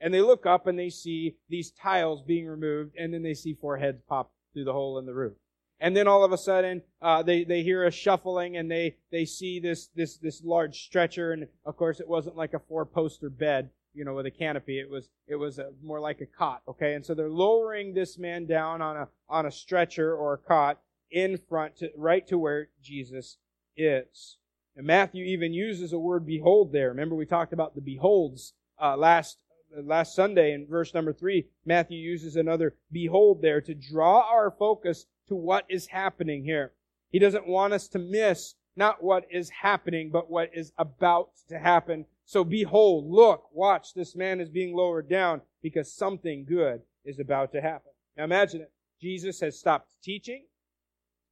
And 0.00 0.14
they 0.14 0.20
look 0.20 0.46
up 0.46 0.66
and 0.66 0.78
they 0.78 0.90
see 0.90 1.36
these 1.48 1.70
tiles 1.72 2.22
being 2.22 2.46
removed, 2.46 2.94
and 2.96 3.12
then 3.12 3.22
they 3.22 3.34
see 3.34 3.54
four 3.54 3.78
heads 3.78 4.00
pop 4.08 4.30
through 4.52 4.64
the 4.64 4.72
hole 4.72 4.98
in 4.98 5.06
the 5.06 5.14
roof. 5.14 5.34
And 5.80 5.96
then 5.96 6.08
all 6.08 6.24
of 6.24 6.32
a 6.32 6.38
sudden, 6.38 6.82
uh, 7.00 7.22
they, 7.22 7.44
they 7.44 7.62
hear 7.62 7.84
a 7.84 7.90
shuffling 7.90 8.56
and 8.56 8.70
they, 8.70 8.96
they 9.12 9.24
see 9.24 9.60
this, 9.60 9.88
this, 9.94 10.16
this 10.16 10.42
large 10.42 10.84
stretcher. 10.84 11.32
And 11.32 11.46
of 11.64 11.76
course, 11.76 12.00
it 12.00 12.08
wasn't 12.08 12.36
like 12.36 12.54
a 12.54 12.58
four 12.58 12.84
poster 12.84 13.30
bed, 13.30 13.70
you 13.94 14.04
know, 14.04 14.14
with 14.14 14.26
a 14.26 14.30
canopy. 14.30 14.80
It 14.80 14.90
was, 14.90 15.08
it 15.28 15.36
was 15.36 15.58
a, 15.58 15.70
more 15.82 16.00
like 16.00 16.20
a 16.20 16.26
cot. 16.26 16.62
Okay. 16.66 16.94
And 16.94 17.06
so 17.06 17.14
they're 17.14 17.30
lowering 17.30 17.94
this 17.94 18.18
man 18.18 18.46
down 18.46 18.82
on 18.82 18.96
a, 18.96 19.08
on 19.28 19.46
a 19.46 19.52
stretcher 19.52 20.14
or 20.14 20.34
a 20.34 20.38
cot 20.38 20.80
in 21.10 21.38
front 21.48 21.76
to, 21.76 21.90
right 21.96 22.26
to 22.26 22.38
where 22.38 22.68
Jesus 22.82 23.36
is. 23.76 24.38
And 24.76 24.86
Matthew 24.86 25.24
even 25.24 25.52
uses 25.52 25.92
a 25.92 25.98
word 25.98 26.26
behold 26.26 26.72
there. 26.72 26.88
Remember 26.88 27.14
we 27.14 27.26
talked 27.26 27.52
about 27.52 27.74
the 27.74 27.80
beholds, 27.80 28.54
uh, 28.80 28.96
last 28.96 29.38
last 29.84 30.14
Sunday 30.14 30.52
in 30.52 30.66
verse 30.66 30.94
number 30.94 31.12
three, 31.12 31.46
Matthew 31.64 31.98
uses 31.98 32.36
another 32.36 32.74
behold 32.90 33.42
there 33.42 33.60
to 33.60 33.74
draw 33.74 34.20
our 34.30 34.50
focus 34.50 35.06
to 35.28 35.34
what 35.34 35.64
is 35.68 35.86
happening 35.86 36.44
here. 36.44 36.72
He 37.10 37.18
doesn't 37.18 37.46
want 37.46 37.72
us 37.72 37.88
to 37.88 37.98
miss 37.98 38.54
not 38.76 39.02
what 39.02 39.24
is 39.30 39.50
happening, 39.50 40.10
but 40.10 40.30
what 40.30 40.50
is 40.54 40.72
about 40.78 41.30
to 41.48 41.58
happen. 41.58 42.06
So 42.24 42.44
behold, 42.44 43.10
look, 43.10 43.48
watch, 43.52 43.92
this 43.94 44.14
man 44.14 44.40
is 44.40 44.48
being 44.48 44.74
lowered 44.74 45.08
down 45.08 45.40
because 45.62 45.92
something 45.92 46.44
good 46.44 46.82
is 47.04 47.18
about 47.18 47.52
to 47.52 47.60
happen. 47.60 47.90
Now 48.16 48.24
imagine 48.24 48.60
it. 48.60 48.72
Jesus 49.00 49.40
has 49.40 49.58
stopped 49.58 49.94
teaching. 50.02 50.44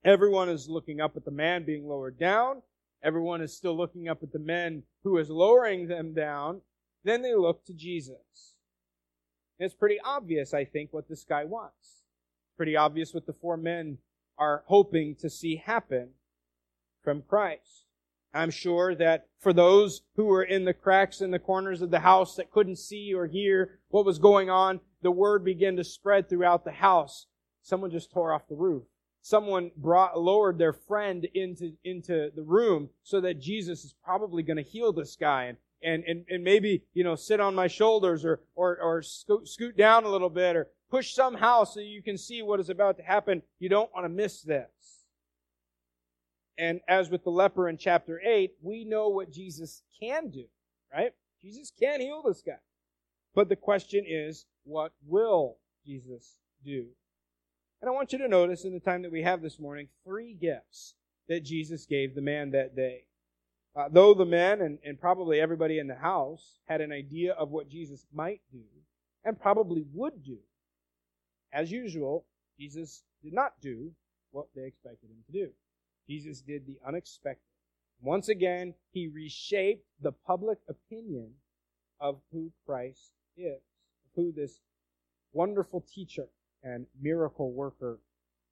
Everyone 0.04 0.48
is 0.48 0.68
looking 0.68 1.00
up 1.00 1.16
at 1.16 1.24
the 1.24 1.30
man 1.30 1.64
being 1.64 1.86
lowered 1.86 2.18
down. 2.18 2.62
Everyone 3.02 3.40
is 3.40 3.56
still 3.56 3.76
looking 3.76 4.08
up 4.08 4.22
at 4.22 4.32
the 4.32 4.38
men 4.38 4.82
who 5.04 5.18
is 5.18 5.30
lowering 5.30 5.86
them 5.86 6.14
down. 6.14 6.60
Then 7.04 7.22
they 7.22 7.34
look 7.34 7.64
to 7.66 7.72
Jesus. 7.72 8.54
And 9.58 9.66
it's 9.66 9.74
pretty 9.74 10.00
obvious, 10.04 10.52
I 10.52 10.64
think, 10.64 10.92
what 10.92 11.08
this 11.08 11.24
guy 11.24 11.44
wants. 11.44 12.02
Pretty 12.56 12.76
obvious 12.76 13.12
what 13.12 13.26
the 13.26 13.32
four 13.32 13.56
men 13.56 13.98
are 14.38 14.64
hoping 14.66 15.14
to 15.16 15.28
see 15.28 15.56
happen 15.56 16.10
from 17.02 17.22
Christ. 17.22 17.84
I'm 18.34 18.50
sure 18.50 18.94
that 18.94 19.28
for 19.38 19.52
those 19.52 20.02
who 20.16 20.26
were 20.26 20.42
in 20.42 20.64
the 20.64 20.74
cracks 20.74 21.20
in 21.20 21.30
the 21.30 21.38
corners 21.38 21.80
of 21.80 21.90
the 21.90 22.00
house 22.00 22.36
that 22.36 22.50
couldn't 22.50 22.76
see 22.76 23.14
or 23.14 23.26
hear 23.26 23.78
what 23.88 24.04
was 24.04 24.18
going 24.18 24.50
on, 24.50 24.80
the 25.02 25.10
word 25.10 25.44
began 25.44 25.76
to 25.76 25.84
spread 25.84 26.28
throughout 26.28 26.64
the 26.64 26.72
house. 26.72 27.26
Someone 27.62 27.90
just 27.90 28.10
tore 28.10 28.32
off 28.32 28.48
the 28.48 28.54
roof. 28.54 28.84
Someone 29.22 29.70
brought, 29.76 30.18
lowered 30.18 30.58
their 30.58 30.72
friend 30.72 31.26
into, 31.34 31.72
into 31.84 32.30
the 32.34 32.42
room 32.42 32.90
so 33.02 33.20
that 33.20 33.40
Jesus 33.40 33.84
is 33.84 33.94
probably 34.04 34.42
going 34.42 34.56
to 34.56 34.62
heal 34.62 34.92
this 34.92 35.16
guy. 35.16 35.44
And 35.44 35.56
and, 35.82 36.04
and, 36.04 36.24
and 36.28 36.42
maybe, 36.42 36.84
you 36.94 37.04
know, 37.04 37.14
sit 37.14 37.38
on 37.38 37.54
my 37.54 37.66
shoulders 37.66 38.24
or, 38.24 38.40
or, 38.54 38.78
or 38.80 39.02
scoot, 39.02 39.46
scoot 39.46 39.76
down 39.76 40.04
a 40.04 40.08
little 40.08 40.30
bit 40.30 40.56
or 40.56 40.68
push 40.90 41.14
somehow 41.14 41.64
so 41.64 41.80
you 41.80 42.02
can 42.02 42.18
see 42.18 42.42
what 42.42 42.60
is 42.60 42.70
about 42.70 42.96
to 42.98 43.02
happen. 43.02 43.42
You 43.58 43.68
don't 43.68 43.92
want 43.94 44.04
to 44.04 44.08
miss 44.08 44.42
this. 44.42 44.68
And 46.58 46.80
as 46.88 47.10
with 47.10 47.24
the 47.24 47.30
leper 47.30 47.68
in 47.68 47.76
chapter 47.76 48.20
8, 48.20 48.52
we 48.62 48.84
know 48.84 49.08
what 49.08 49.30
Jesus 49.30 49.82
can 50.00 50.30
do, 50.30 50.44
right? 50.92 51.12
Jesus 51.42 51.70
can 51.78 52.00
heal 52.00 52.22
this 52.22 52.40
guy. 52.40 52.58
But 53.34 53.48
the 53.48 53.56
question 53.56 54.04
is, 54.06 54.46
what 54.64 54.92
will 55.06 55.58
Jesus 55.84 56.38
do? 56.64 56.86
And 57.82 57.90
I 57.90 57.92
want 57.92 58.12
you 58.12 58.18
to 58.18 58.28
notice 58.28 58.64
in 58.64 58.72
the 58.72 58.80
time 58.80 59.02
that 59.02 59.12
we 59.12 59.22
have 59.22 59.42
this 59.42 59.60
morning, 59.60 59.88
three 60.04 60.34
gifts 60.34 60.94
that 61.28 61.44
Jesus 61.44 61.84
gave 61.84 62.14
the 62.14 62.22
man 62.22 62.52
that 62.52 62.74
day. 62.74 63.04
Uh, 63.76 63.88
though 63.92 64.14
the 64.14 64.24
men 64.24 64.62
and, 64.62 64.78
and 64.84 64.98
probably 64.98 65.38
everybody 65.38 65.78
in 65.78 65.86
the 65.86 65.94
house 65.94 66.58
had 66.66 66.80
an 66.80 66.92
idea 66.92 67.34
of 67.34 67.50
what 67.50 67.68
Jesus 67.68 68.06
might 68.14 68.40
do 68.50 68.62
and 69.22 69.38
probably 69.38 69.84
would 69.92 70.24
do, 70.24 70.38
as 71.56 71.72
usual, 71.72 72.26
Jesus 72.60 73.02
did 73.24 73.32
not 73.32 73.54
do 73.62 73.90
what 74.30 74.46
they 74.54 74.66
expected 74.66 75.08
him 75.08 75.16
to 75.26 75.32
do. 75.32 75.50
Jesus 76.06 76.42
did 76.42 76.66
the 76.66 76.76
unexpected. 76.86 77.40
Once 78.02 78.28
again, 78.28 78.74
he 78.92 79.08
reshaped 79.08 79.86
the 80.02 80.12
public 80.12 80.58
opinion 80.68 81.30
of 81.98 82.20
who 82.30 82.52
Christ 82.66 83.10
is, 83.38 83.62
who 84.14 84.32
this 84.32 84.60
wonderful 85.32 85.82
teacher 85.92 86.26
and 86.62 86.86
miracle 87.00 87.52
worker 87.52 88.00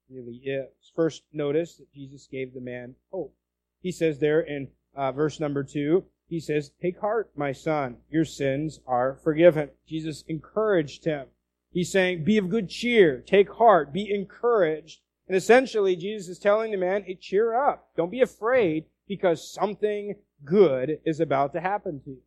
really 0.09 0.41
is. 0.43 0.91
First, 0.95 1.23
notice 1.31 1.75
that 1.75 1.93
Jesus 1.93 2.27
gave 2.31 2.53
the 2.53 2.61
man 2.61 2.95
hope. 3.11 3.35
He 3.81 3.91
says 3.91 4.17
there 4.17 4.41
in 4.41 4.69
uh, 4.95 5.11
verse 5.11 5.39
number 5.39 5.63
two, 5.63 6.05
he 6.27 6.39
says, 6.39 6.71
Take 6.81 6.99
heart, 6.99 7.29
my 7.35 7.51
son, 7.51 7.97
your 8.09 8.25
sins 8.25 8.79
are 8.87 9.19
forgiven. 9.23 9.69
Jesus 9.87 10.23
encouraged 10.27 11.05
him. 11.05 11.27
He's 11.75 11.91
saying, 11.91 12.23
Be 12.23 12.37
of 12.37 12.47
good 12.47 12.69
cheer, 12.69 13.19
take 13.19 13.51
heart, 13.51 13.91
be 13.91 14.09
encouraged. 14.09 15.01
And 15.27 15.35
essentially, 15.35 15.97
Jesus 15.97 16.29
is 16.29 16.39
telling 16.39 16.71
the 16.71 16.77
man, 16.77 17.03
Hey, 17.03 17.15
cheer 17.15 17.53
up. 17.53 17.89
Don't 17.97 18.09
be 18.09 18.21
afraid 18.21 18.85
because 19.09 19.51
something 19.51 20.15
good 20.45 20.99
is 21.05 21.19
about 21.19 21.51
to 21.51 21.59
happen 21.59 21.99
to 22.05 22.11
you. 22.11 22.21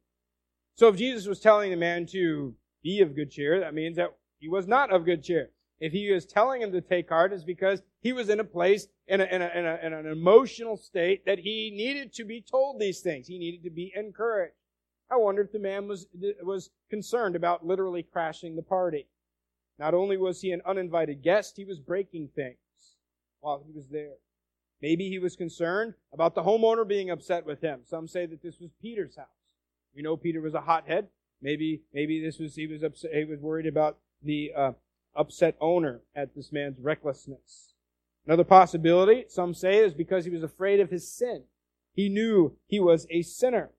So 0.74 0.88
if 0.88 0.96
Jesus 0.96 1.26
was 1.26 1.40
telling 1.40 1.70
the 1.70 1.78
man 1.78 2.04
to 2.08 2.54
be 2.82 3.00
of 3.00 3.16
good 3.16 3.30
cheer, 3.30 3.58
that 3.60 3.72
means 3.72 3.96
that 3.96 4.14
he 4.38 4.50
was 4.50 4.68
not 4.68 4.92
of 4.92 5.06
good 5.06 5.24
cheer. 5.24 5.48
If 5.80 5.92
he 5.92 6.12
was 6.12 6.26
telling 6.26 6.60
him 6.60 6.70
to 6.72 6.82
take 6.82 7.08
heart, 7.08 7.32
it's 7.32 7.42
because 7.42 7.80
he 8.02 8.12
was 8.12 8.28
in 8.28 8.40
a 8.40 8.44
place, 8.44 8.86
in, 9.06 9.22
a, 9.22 9.24
in, 9.24 9.40
a, 9.40 9.50
in, 9.54 9.64
a, 9.64 9.78
in 9.82 9.92
an 9.94 10.06
emotional 10.06 10.76
state 10.76 11.24
that 11.24 11.38
he 11.38 11.72
needed 11.74 12.12
to 12.14 12.24
be 12.24 12.42
told 12.42 12.78
these 12.78 13.00
things. 13.00 13.26
He 13.26 13.38
needed 13.38 13.62
to 13.62 13.70
be 13.70 13.94
encouraged. 13.96 14.56
I 15.10 15.16
wonder 15.16 15.40
if 15.40 15.52
the 15.52 15.58
man 15.58 15.88
was, 15.88 16.06
was 16.42 16.68
concerned 16.90 17.34
about 17.34 17.64
literally 17.64 18.02
crashing 18.02 18.54
the 18.54 18.62
party. 18.62 19.06
Not 19.78 19.94
only 19.94 20.16
was 20.16 20.40
he 20.40 20.50
an 20.52 20.62
uninvited 20.66 21.22
guest, 21.22 21.56
he 21.56 21.64
was 21.64 21.78
breaking 21.78 22.30
things 22.34 22.56
while 23.40 23.62
he 23.64 23.72
was 23.72 23.88
there. 23.88 24.16
Maybe 24.80 25.08
he 25.08 25.18
was 25.18 25.36
concerned 25.36 25.94
about 26.12 26.34
the 26.34 26.42
homeowner 26.42 26.86
being 26.86 27.10
upset 27.10 27.46
with 27.46 27.60
him. 27.60 27.80
Some 27.84 28.08
say 28.08 28.26
that 28.26 28.42
this 28.42 28.60
was 28.60 28.70
Peter's 28.80 29.16
house. 29.16 29.26
We 29.94 30.02
know 30.02 30.16
Peter 30.16 30.40
was 30.40 30.54
a 30.54 30.60
hothead. 30.60 31.08
Maybe, 31.40 31.82
maybe 31.92 32.20
this 32.20 32.38
was, 32.38 32.54
he 32.54 32.66
was 32.66 32.82
upset, 32.82 33.12
he 33.14 33.24
was 33.24 33.40
worried 33.40 33.66
about 33.66 33.98
the, 34.22 34.52
uh, 34.56 34.72
upset 35.14 35.56
owner 35.60 36.02
at 36.14 36.34
this 36.34 36.52
man's 36.52 36.78
recklessness. 36.80 37.74
Another 38.26 38.44
possibility, 38.44 39.24
some 39.28 39.54
say, 39.54 39.78
is 39.78 39.94
because 39.94 40.24
he 40.24 40.30
was 40.30 40.42
afraid 40.42 40.80
of 40.80 40.90
his 40.90 41.10
sin. 41.10 41.44
He 41.92 42.08
knew 42.08 42.56
he 42.66 42.78
was 42.78 43.06
a 43.10 43.22
sinner. 43.22 43.70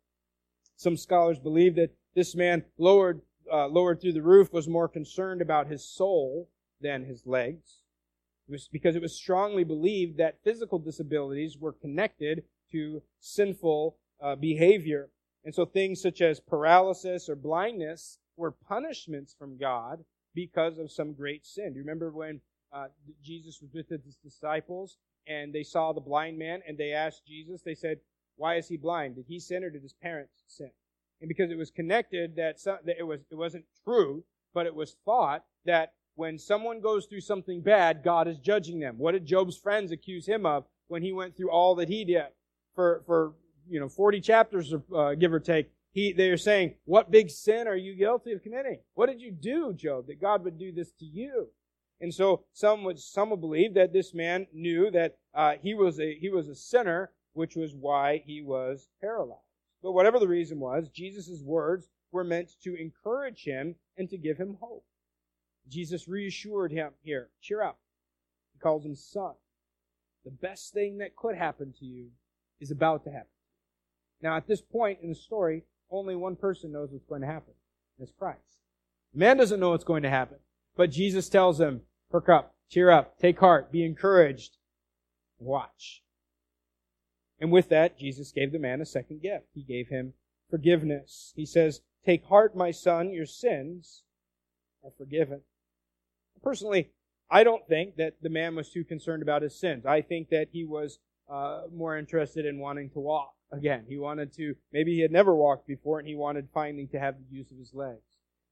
Some 0.75 0.97
scholars 0.97 1.39
believe 1.39 1.75
that 1.75 1.95
this 2.15 2.35
man 2.35 2.65
lowered, 2.77 3.21
uh, 3.51 3.67
lowered 3.67 4.01
through 4.01 4.13
the 4.13 4.21
roof 4.21 4.51
was 4.51 4.67
more 4.67 4.87
concerned 4.87 5.41
about 5.41 5.67
his 5.67 5.83
soul 5.83 6.49
than 6.81 7.05
his 7.05 7.25
legs. 7.25 7.79
It 8.47 8.51
was 8.51 8.67
because 8.71 8.95
it 8.95 9.01
was 9.01 9.15
strongly 9.15 9.63
believed 9.63 10.17
that 10.17 10.43
physical 10.43 10.79
disabilities 10.79 11.57
were 11.57 11.73
connected 11.73 12.43
to 12.71 13.01
sinful 13.19 13.97
uh, 14.21 14.35
behavior. 14.35 15.09
And 15.43 15.53
so 15.53 15.65
things 15.65 16.01
such 16.01 16.21
as 16.21 16.39
paralysis 16.39 17.29
or 17.29 17.35
blindness 17.35 18.19
were 18.35 18.51
punishments 18.51 19.35
from 19.37 19.57
God 19.57 20.03
because 20.33 20.77
of 20.77 20.91
some 20.91 21.13
great 21.13 21.45
sin. 21.45 21.73
Do 21.73 21.79
you 21.79 21.83
remember 21.83 22.11
when 22.11 22.41
uh, 22.71 22.87
Jesus 23.23 23.59
was 23.61 23.71
with 23.73 23.89
his 23.89 24.17
disciples 24.23 24.97
and 25.27 25.53
they 25.53 25.63
saw 25.63 25.91
the 25.91 26.01
blind 26.01 26.37
man 26.37 26.61
and 26.67 26.77
they 26.77 26.91
asked 26.91 27.25
Jesus, 27.27 27.61
they 27.61 27.75
said, 27.75 27.99
why 28.35 28.55
is 28.55 28.67
he 28.67 28.77
blind? 28.77 29.15
Did 29.15 29.25
he 29.27 29.39
sin 29.39 29.63
or 29.63 29.69
did 29.69 29.83
his 29.83 29.93
parents 29.93 30.43
sin? 30.47 30.71
And 31.21 31.27
because 31.27 31.51
it 31.51 31.57
was 31.57 31.71
connected 31.71 32.35
that, 32.37 32.59
some, 32.59 32.77
that 32.85 32.97
it 32.97 33.03
was 33.03 33.21
it 33.29 33.35
wasn't 33.35 33.65
true, 33.83 34.23
but 34.53 34.65
it 34.65 34.75
was 34.75 34.95
thought 35.05 35.43
that 35.65 35.93
when 36.15 36.37
someone 36.37 36.81
goes 36.81 37.05
through 37.05 37.21
something 37.21 37.61
bad, 37.61 38.03
God 38.03 38.27
is 38.27 38.37
judging 38.37 38.79
them. 38.79 38.97
What 38.97 39.11
did 39.11 39.25
Job's 39.25 39.57
friends 39.57 39.91
accuse 39.91 40.25
him 40.25 40.45
of 40.45 40.65
when 40.87 41.01
he 41.01 41.11
went 41.11 41.35
through 41.35 41.51
all 41.51 41.75
that 41.75 41.89
he 41.89 42.05
did 42.05 42.27
for 42.75 43.03
for 43.05 43.33
you 43.67 43.79
know 43.79 43.89
40 43.89 44.21
chapters, 44.21 44.73
uh, 44.95 45.13
give 45.15 45.33
or 45.33 45.39
take? 45.39 45.71
he, 45.91 46.13
they 46.13 46.29
are 46.29 46.37
saying, 46.37 46.75
what 46.85 47.11
big 47.11 47.29
sin 47.29 47.67
are 47.67 47.75
you 47.75 47.95
guilty 47.95 48.31
of 48.31 48.43
committing? 48.43 48.79
What 48.93 49.07
did 49.07 49.21
you 49.21 49.31
do, 49.31 49.73
Job, 49.73 50.07
that 50.07 50.21
God 50.21 50.43
would 50.43 50.59
do 50.59 50.71
this 50.71 50.91
to 50.99 51.05
you? 51.05 51.47
And 51.99 52.13
so 52.13 52.45
some 52.53 52.83
would, 52.83 52.99
some 52.99 53.31
would 53.31 53.41
believe 53.41 53.73
that 53.73 53.91
this 53.91 54.13
man 54.13 54.47
knew 54.53 54.91
that 54.91 55.17
uh, 55.33 55.55
he 55.61 55.73
was 55.73 55.99
a 55.99 56.17
he 56.17 56.29
was 56.29 56.47
a 56.47 56.55
sinner, 56.55 57.11
which 57.33 57.55
was 57.55 57.75
why 57.75 58.23
he 58.25 58.41
was 58.41 58.87
paralyzed. 59.01 59.41
But 59.81 59.93
whatever 59.93 60.19
the 60.19 60.27
reason 60.27 60.59
was, 60.59 60.89
Jesus' 60.89 61.41
words 61.41 61.89
were 62.11 62.23
meant 62.23 62.51
to 62.63 62.75
encourage 62.75 63.43
him 63.43 63.75
and 63.97 64.09
to 64.09 64.17
give 64.17 64.37
him 64.37 64.57
hope. 64.59 64.83
Jesus 65.67 66.07
reassured 66.07 66.71
him 66.71 66.91
here, 67.03 67.29
cheer 67.41 67.61
up. 67.61 67.79
He 68.53 68.59
calls 68.59 68.85
him 68.85 68.95
son. 68.95 69.33
the 70.25 70.31
best 70.31 70.73
thing 70.73 70.97
that 70.97 71.15
could 71.15 71.35
happen 71.35 71.73
to 71.79 71.85
you 71.85 72.09
is 72.59 72.71
about 72.71 73.03
to 73.05 73.11
happen. 73.11 73.27
Now, 74.21 74.35
at 74.35 74.47
this 74.47 74.61
point 74.61 74.99
in 75.01 75.09
the 75.09 75.15
story, 75.15 75.63
only 75.89 76.15
one 76.15 76.35
person 76.35 76.71
knows 76.71 76.89
what's 76.91 77.05
going 77.05 77.21
to 77.21 77.27
happen. 77.27 77.53
It's 77.99 78.11
Christ. 78.11 78.59
Man 79.13 79.37
doesn't 79.37 79.59
know 79.59 79.71
what's 79.71 79.83
going 79.83 80.03
to 80.03 80.09
happen. 80.09 80.37
But 80.75 80.91
Jesus 80.91 81.29
tells 81.29 81.59
him, 81.59 81.81
perk 82.11 82.29
up, 82.29 82.55
cheer 82.69 82.89
up, 82.89 83.17
take 83.17 83.39
heart, 83.39 83.71
be 83.71 83.83
encouraged, 83.85 84.57
watch. 85.39 86.03
And 87.39 87.51
with 87.51 87.69
that, 87.69 87.97
Jesus 87.97 88.31
gave 88.31 88.51
the 88.51 88.59
man 88.59 88.81
a 88.81 88.85
second 88.85 89.21
gift. 89.21 89.47
He 89.53 89.63
gave 89.63 89.89
him 89.89 90.13
forgiveness. 90.49 91.33
He 91.35 91.45
says, 91.45 91.81
Take 92.05 92.25
heart, 92.25 92.55
my 92.55 92.71
son, 92.71 93.11
your 93.11 93.25
sins 93.25 94.03
are 94.83 94.91
forgiven. 94.97 95.41
Personally, 96.41 96.91
I 97.29 97.43
don't 97.43 97.67
think 97.67 97.97
that 97.97 98.15
the 98.21 98.29
man 98.29 98.55
was 98.55 98.69
too 98.69 98.83
concerned 98.83 99.21
about 99.21 99.41
his 99.41 99.59
sins. 99.59 99.85
I 99.85 100.01
think 100.01 100.29
that 100.29 100.47
he 100.51 100.65
was 100.65 100.99
uh, 101.29 101.63
more 101.73 101.97
interested 101.97 102.45
in 102.45 102.59
wanting 102.59 102.89
to 102.91 102.99
walk 102.99 103.33
again. 103.51 103.85
He 103.87 103.97
wanted 103.97 104.33
to, 104.33 104.55
maybe 104.71 104.95
he 104.95 105.01
had 105.01 105.11
never 105.11 105.35
walked 105.35 105.67
before 105.67 105.99
and 105.99 106.07
he 106.07 106.15
wanted 106.15 106.49
finally 106.53 106.87
to 106.87 106.99
have 106.99 107.15
the 107.17 107.35
use 107.35 107.51
of 107.51 107.57
his 107.57 107.73
legs. 107.73 108.01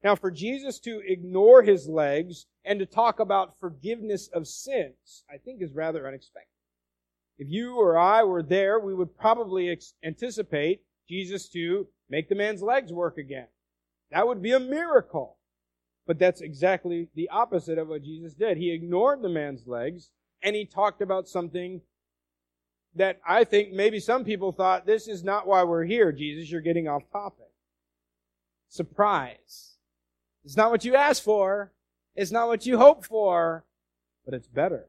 Now, 0.04 0.16
for 0.16 0.30
Jesus 0.30 0.80
to 0.82 1.02
ignore 1.06 1.64
his 1.64 1.88
legs 1.88 2.46
and 2.64 2.80
to 2.80 2.86
talk 2.86 3.20
about 3.20 3.60
forgiveness 3.60 4.28
of 4.28 4.48
sins, 4.48 5.24
I 5.30 5.38
think 5.38 5.62
is 5.62 5.74
rather 5.74 6.08
unexpected. 6.08 6.57
If 7.38 7.48
you 7.50 7.76
or 7.76 7.98
I 7.98 8.24
were 8.24 8.44
there, 8.44 8.80
we 8.80 8.94
would 8.94 9.18
probably 9.18 9.70
ex- 9.70 9.94
anticipate 10.04 10.82
Jesus 11.08 11.48
to 11.50 11.88
make 12.10 12.30
the 12.30 12.36
man's 12.36 12.62
legs 12.62 12.92
work 12.92 13.18
again. 13.18 13.48
That 14.12 14.28
would 14.28 14.42
be 14.42 14.54
a 14.54 14.60
miracle. 14.60 15.38
But 16.06 16.20
that's 16.20 16.42
exactly 16.42 17.10
the 17.16 17.30
opposite 17.30 17.78
of 17.78 17.90
what 17.90 18.04
Jesus 18.04 18.34
did. 18.34 18.58
He 18.58 18.72
ignored 18.72 19.22
the 19.22 19.30
man's 19.30 19.68
legs 19.68 20.10
and 20.42 20.56
he 20.56 20.66
talked 20.66 21.02
about 21.02 21.28
something 21.28 21.82
that 22.96 23.20
I 23.28 23.44
think 23.44 23.74
maybe 23.74 24.00
some 24.00 24.24
people 24.24 24.52
thought, 24.52 24.86
this 24.86 25.08
is 25.08 25.24
not 25.24 25.46
why 25.46 25.64
we're 25.64 25.84
here, 25.84 26.12
Jesus. 26.12 26.50
You're 26.50 26.62
getting 26.62 26.88
off 26.88 27.04
topic. 27.12 27.52
Surprise. 28.70 29.76
It's 30.44 30.58
not 30.58 30.72
what 30.72 30.86
you 30.86 30.96
asked 30.96 31.24
for. 31.24 31.74
It's 32.16 32.32
not 32.32 32.48
what 32.48 32.66
you 32.66 32.78
hoped 32.78 33.06
for, 33.06 33.66
but 34.26 34.34
it's 34.34 34.48
better. 34.48 34.88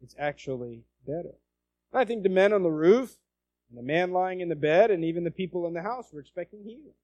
It's 0.00 0.14
actually 0.18 0.84
better. 1.06 1.34
I 1.92 2.04
think 2.04 2.22
the 2.22 2.28
men 2.28 2.52
on 2.52 2.62
the 2.62 2.70
roof, 2.70 3.18
and 3.68 3.78
the 3.78 3.82
man 3.82 4.12
lying 4.12 4.40
in 4.40 4.48
the 4.48 4.56
bed, 4.56 4.90
and 4.90 5.04
even 5.04 5.24
the 5.24 5.30
people 5.30 5.66
in 5.66 5.74
the 5.74 5.82
house 5.82 6.12
were 6.12 6.20
expecting 6.20 6.62
healing. 6.62 6.94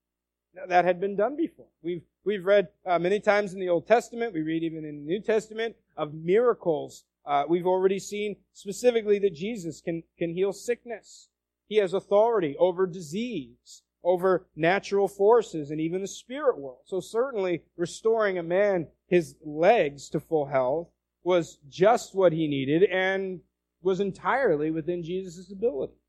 Now, 0.54 0.66
that 0.66 0.84
had 0.84 1.00
been 1.00 1.16
done 1.16 1.36
before. 1.36 1.66
We've, 1.82 2.02
we've 2.24 2.44
read 2.44 2.68
uh, 2.86 2.98
many 2.98 3.20
times 3.20 3.52
in 3.52 3.60
the 3.60 3.68
Old 3.68 3.86
Testament, 3.86 4.32
we 4.32 4.42
read 4.42 4.62
even 4.62 4.84
in 4.84 5.04
the 5.04 5.12
New 5.12 5.20
Testament, 5.20 5.76
of 5.96 6.14
miracles. 6.14 7.04
Uh, 7.26 7.44
we've 7.48 7.66
already 7.66 7.98
seen 7.98 8.36
specifically 8.52 9.18
that 9.18 9.34
Jesus 9.34 9.80
can, 9.80 10.02
can 10.18 10.32
heal 10.32 10.52
sickness. 10.52 11.28
He 11.68 11.76
has 11.76 11.92
authority 11.92 12.56
over 12.58 12.86
disease, 12.86 13.82
over 14.02 14.46
natural 14.56 15.06
forces, 15.06 15.70
and 15.70 15.80
even 15.80 16.00
the 16.00 16.08
spirit 16.08 16.58
world. 16.58 16.80
So 16.86 17.00
certainly 17.00 17.62
restoring 17.76 18.38
a 18.38 18.42
man 18.42 18.86
his 19.06 19.36
legs 19.44 20.08
to 20.10 20.20
full 20.20 20.46
health 20.46 20.88
was 21.22 21.58
just 21.68 22.14
what 22.14 22.32
he 22.32 22.48
needed 22.48 22.84
and 22.84 23.40
was 23.82 24.00
entirely 24.00 24.70
within 24.70 25.02
Jesus' 25.02 25.50
ability. 25.50 26.00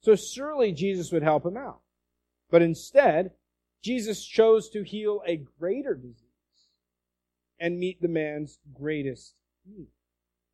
So 0.00 0.16
surely 0.16 0.72
Jesus 0.72 1.12
would 1.12 1.22
help 1.22 1.46
him 1.46 1.56
out. 1.56 1.80
But 2.50 2.62
instead, 2.62 3.32
Jesus 3.82 4.24
chose 4.24 4.68
to 4.70 4.82
heal 4.82 5.22
a 5.26 5.42
greater 5.58 5.94
disease 5.94 6.18
and 7.58 7.78
meet 7.78 8.02
the 8.02 8.08
man's 8.08 8.58
greatest 8.74 9.34
need. 9.64 9.88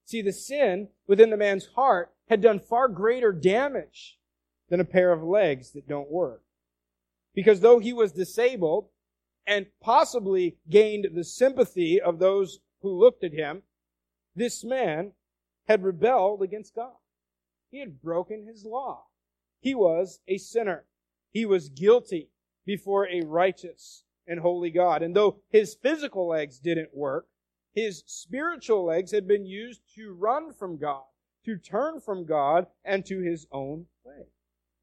See, 0.04 0.22
the 0.22 0.32
sin 0.32 0.88
within 1.06 1.30
the 1.30 1.36
man's 1.36 1.66
heart 1.74 2.12
had 2.28 2.40
done 2.40 2.60
far 2.60 2.88
greater 2.88 3.32
damage 3.32 4.18
than 4.68 4.80
a 4.80 4.84
pair 4.84 5.12
of 5.12 5.22
legs 5.22 5.72
that 5.72 5.88
don't 5.88 6.10
work. 6.10 6.42
Because 7.34 7.60
though 7.60 7.78
he 7.78 7.92
was 7.92 8.12
disabled 8.12 8.88
and 9.46 9.66
possibly 9.80 10.56
gained 10.68 11.08
the 11.14 11.24
sympathy 11.24 12.00
of 12.00 12.18
those 12.18 12.60
who 12.82 12.98
looked 12.98 13.24
at 13.24 13.32
him, 13.32 13.62
this 14.34 14.64
man 14.64 15.12
had 15.68 15.84
rebelled 15.84 16.42
against 16.42 16.74
God. 16.74 16.96
He 17.70 17.80
had 17.80 18.00
broken 18.00 18.46
his 18.46 18.64
law. 18.64 19.04
He 19.60 19.74
was 19.74 20.20
a 20.26 20.38
sinner. 20.38 20.86
He 21.30 21.44
was 21.44 21.68
guilty 21.68 22.30
before 22.64 23.06
a 23.08 23.20
righteous 23.20 24.04
and 24.26 24.40
holy 24.40 24.70
God. 24.70 25.02
And 25.02 25.14
though 25.14 25.40
his 25.50 25.74
physical 25.74 26.28
legs 26.28 26.58
didn't 26.58 26.96
work, 26.96 27.26
his 27.74 28.02
spiritual 28.06 28.84
legs 28.84 29.12
had 29.12 29.28
been 29.28 29.44
used 29.44 29.82
to 29.94 30.14
run 30.14 30.52
from 30.52 30.78
God, 30.78 31.04
to 31.44 31.56
turn 31.56 32.00
from 32.00 32.24
God 32.24 32.66
and 32.84 33.04
to 33.06 33.20
his 33.20 33.46
own 33.52 33.86
way. 34.04 34.28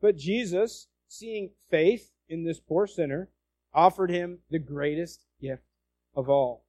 But 0.02 0.18
Jesus, 0.18 0.88
seeing 1.08 1.50
faith 1.70 2.12
in 2.30 2.44
this 2.44 2.60
poor 2.60 2.86
sinner, 2.86 3.30
offered 3.74 4.12
him 4.12 4.40
the 4.50 4.60
greatest 4.60 5.26
gift 5.42 5.64
of 6.16 6.30
all. 6.30 6.66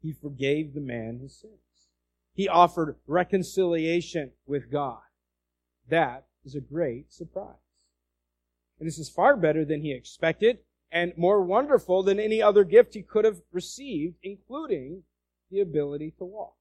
He 0.00 0.12
forgave 0.12 0.72
the 0.72 0.80
man 0.80 1.18
his 1.18 1.36
sins. 1.36 1.63
He 2.34 2.48
offered 2.48 2.96
reconciliation 3.06 4.32
with 4.46 4.70
God. 4.70 5.00
That 5.88 6.26
is 6.44 6.54
a 6.54 6.60
great 6.60 7.12
surprise. 7.12 7.56
And 8.78 8.88
this 8.88 8.98
is 8.98 9.08
far 9.08 9.36
better 9.36 9.64
than 9.64 9.82
he 9.82 9.92
expected 9.92 10.58
and 10.90 11.16
more 11.16 11.42
wonderful 11.42 12.02
than 12.02 12.20
any 12.20 12.42
other 12.42 12.64
gift 12.64 12.94
he 12.94 13.02
could 13.02 13.24
have 13.24 13.40
received, 13.52 14.16
including 14.22 15.02
the 15.50 15.60
ability 15.60 16.14
to 16.18 16.24
walk. 16.24 16.54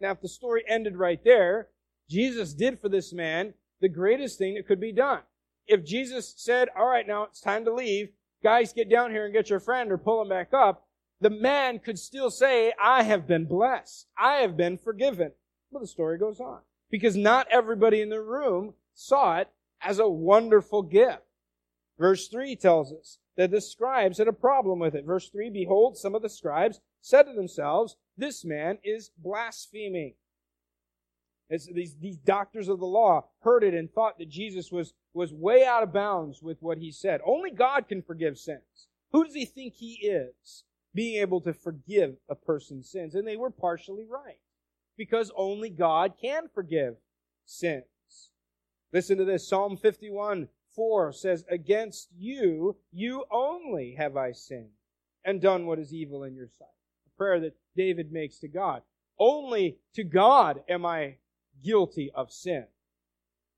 Now, 0.00 0.12
if 0.12 0.20
the 0.20 0.28
story 0.28 0.62
ended 0.66 0.96
right 0.96 1.22
there, 1.22 1.68
Jesus 2.08 2.54
did 2.54 2.80
for 2.80 2.88
this 2.88 3.12
man 3.12 3.54
the 3.80 3.88
greatest 3.88 4.38
thing 4.38 4.54
that 4.54 4.66
could 4.66 4.80
be 4.80 4.92
done. 4.92 5.20
If 5.66 5.84
Jesus 5.84 6.34
said, 6.36 6.68
all 6.76 6.86
right, 6.86 7.06
now 7.06 7.24
it's 7.24 7.40
time 7.40 7.64
to 7.64 7.72
leave, 7.72 8.08
guys, 8.42 8.72
get 8.72 8.90
down 8.90 9.10
here 9.10 9.24
and 9.24 9.32
get 9.32 9.50
your 9.50 9.60
friend 9.60 9.92
or 9.92 9.98
pull 9.98 10.22
him 10.22 10.28
back 10.28 10.52
up, 10.52 10.86
the 11.20 11.30
man 11.30 11.78
could 11.78 11.98
still 11.98 12.30
say, 12.30 12.72
I 12.82 13.02
have 13.02 13.26
been 13.26 13.44
blessed. 13.44 14.06
I 14.16 14.36
have 14.36 14.56
been 14.56 14.78
forgiven. 14.78 15.32
Well, 15.70 15.82
the 15.82 15.86
story 15.86 16.18
goes 16.18 16.40
on. 16.40 16.60
Because 16.90 17.16
not 17.16 17.46
everybody 17.50 18.00
in 18.00 18.08
the 18.08 18.22
room 18.22 18.74
saw 18.94 19.38
it 19.38 19.48
as 19.82 19.98
a 19.98 20.08
wonderful 20.08 20.82
gift. 20.82 21.22
Verse 21.98 22.28
3 22.28 22.56
tells 22.56 22.92
us 22.92 23.18
that 23.36 23.50
the 23.50 23.60
scribes 23.60 24.18
had 24.18 24.28
a 24.28 24.32
problem 24.32 24.78
with 24.78 24.94
it. 24.94 25.04
Verse 25.04 25.28
3, 25.28 25.50
behold, 25.50 25.96
some 25.96 26.14
of 26.14 26.22
the 26.22 26.28
scribes 26.28 26.80
said 27.00 27.24
to 27.24 27.32
themselves, 27.34 27.96
this 28.16 28.44
man 28.44 28.78
is 28.82 29.10
blaspheming. 29.18 30.14
As 31.50 31.68
these, 31.74 31.96
these 32.00 32.16
doctors 32.16 32.68
of 32.68 32.78
the 32.78 32.86
law 32.86 33.26
heard 33.40 33.64
it 33.64 33.74
and 33.74 33.90
thought 33.92 34.18
that 34.18 34.28
Jesus 34.28 34.70
was, 34.70 34.94
was 35.12 35.32
way 35.32 35.64
out 35.64 35.82
of 35.82 35.92
bounds 35.92 36.42
with 36.42 36.58
what 36.60 36.78
he 36.78 36.92
said. 36.92 37.20
Only 37.26 37.50
God 37.50 37.88
can 37.88 38.02
forgive 38.02 38.38
sins. 38.38 38.88
Who 39.12 39.24
does 39.24 39.34
he 39.34 39.44
think 39.44 39.74
he 39.74 39.94
is? 39.94 40.64
Being 40.94 41.20
able 41.20 41.40
to 41.42 41.52
forgive 41.52 42.16
a 42.28 42.34
person's 42.34 42.90
sins. 42.90 43.14
And 43.14 43.26
they 43.26 43.36
were 43.36 43.50
partially 43.50 44.04
right. 44.04 44.38
Because 44.96 45.30
only 45.36 45.70
God 45.70 46.14
can 46.20 46.48
forgive 46.52 46.96
sins. 47.46 47.84
Listen 48.92 49.18
to 49.18 49.24
this. 49.24 49.48
Psalm 49.48 49.76
51, 49.76 50.48
4 50.74 51.12
says, 51.12 51.44
Against 51.48 52.08
you, 52.18 52.76
you 52.92 53.24
only 53.30 53.94
have 53.96 54.16
I 54.16 54.32
sinned 54.32 54.70
and 55.24 55.40
done 55.40 55.66
what 55.66 55.78
is 55.78 55.94
evil 55.94 56.24
in 56.24 56.34
your 56.34 56.48
sight. 56.48 56.68
A 57.06 57.16
prayer 57.16 57.40
that 57.40 57.56
David 57.76 58.12
makes 58.12 58.38
to 58.38 58.48
God. 58.48 58.82
Only 59.18 59.78
to 59.94 60.02
God 60.02 60.62
am 60.68 60.84
I 60.84 61.16
guilty 61.62 62.10
of 62.14 62.32
sin. 62.32 62.66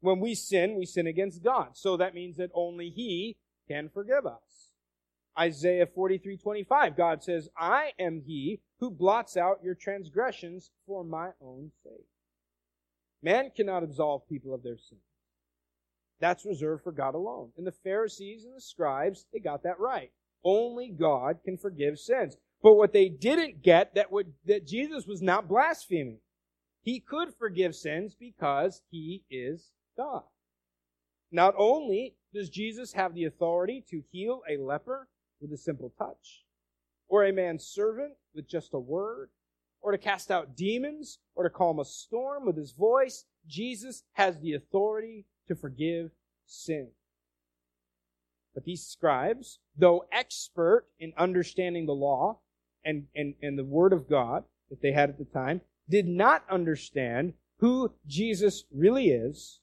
When 0.01 0.19
we 0.19 0.35
sin, 0.35 0.75
we 0.77 0.85
sin 0.85 1.07
against 1.07 1.43
God. 1.43 1.71
So 1.75 1.97
that 1.97 2.15
means 2.15 2.37
that 2.37 2.51
only 2.55 2.91
He 2.91 3.37
can 3.69 3.89
forgive 3.89 4.27
us. 4.27 4.72
Isaiah 5.39 5.87
43, 5.87 6.37
25, 6.37 6.97
God 6.97 7.23
says, 7.23 7.49
I 7.57 7.93
am 7.99 8.23
he 8.27 8.61
who 8.81 8.91
blots 8.91 9.37
out 9.37 9.61
your 9.63 9.75
transgressions 9.75 10.71
for 10.87 11.05
my 11.05 11.31
own 11.41 11.71
sake. 11.83 12.07
Man 13.23 13.51
cannot 13.55 13.83
absolve 13.83 14.29
people 14.29 14.53
of 14.53 14.63
their 14.63 14.77
sins. 14.77 15.01
That's 16.21 16.45
reserved 16.45 16.85
for 16.85 16.93
God 16.93 17.15
alone. 17.15 17.51
And 17.57 17.67
the 17.67 17.73
Pharisees 17.73 18.45
and 18.45 18.55
the 18.55 18.61
scribes, 18.61 19.27
they 19.33 19.41
got 19.41 19.63
that 19.63 19.81
right. 19.81 20.11
Only 20.45 20.89
God 20.91 21.39
can 21.45 21.57
forgive 21.57 21.99
sins. 21.99 22.37
But 22.63 22.75
what 22.75 22.93
they 22.93 23.09
didn't 23.09 23.63
get 23.63 23.95
that 23.95 24.13
would, 24.13 24.33
that 24.47 24.67
Jesus 24.67 25.07
was 25.07 25.23
not 25.23 25.49
blaspheming. 25.49 26.19
He 26.83 27.01
could 27.01 27.35
forgive 27.39 27.75
sins 27.75 28.15
because 28.19 28.83
he 28.91 29.25
is 29.31 29.71
God. 29.97 30.23
Not 31.31 31.55
only 31.57 32.17
does 32.35 32.51
Jesus 32.51 32.93
have 32.93 33.15
the 33.15 33.25
authority 33.25 33.85
to 33.91 34.03
heal 34.11 34.43
a 34.49 34.61
leper, 34.61 35.09
with 35.43 35.53
a 35.53 35.59
simple 35.59 35.93
touch, 35.99 36.45
or 37.09 37.25
a 37.25 37.33
man's 37.33 37.67
servant 37.67 38.13
with 38.35 38.49
just 38.49 38.73
a 38.73 38.79
word, 38.79 39.29
or 39.81 39.93
to 39.93 39.99
cast 39.99 40.31
out 40.31 40.57
demons, 40.57 41.19
or 41.35 41.45
to 41.45 41.51
calm 41.51 41.81
a 41.81 41.85
storm 41.85 42.47
with 42.47 42.57
his 42.57 42.73
voice. 42.73 43.25
Jesus 43.47 44.05
has 44.13 44.39
the 44.39 44.55
authority 44.55 45.27
to 45.49 45.57
forgive 45.57 46.13
sin. 46.47 46.89
But 48.55 48.65
these 48.65 48.87
scribes, 48.87 49.59
though 49.77 50.05
expert 50.13 50.87
in 51.01 51.13
understanding 51.17 51.87
the 51.87 51.95
law 51.95 52.39
and, 52.85 53.07
and, 53.15 53.35
and 53.43 53.59
the 53.59 53.65
word 53.65 53.93
of 53.93 54.09
God 54.09 54.45
that 54.71 54.81
they 54.83 54.93
had 54.93 55.11
at 55.11 55.19
the 55.19 55.25
time, 55.25 55.63
did 55.89 56.07
not 56.07 56.45
understand 56.51 57.35
who 57.59 57.93
Jesus 58.07 58.65
really 58.71 59.09
is 59.09 59.61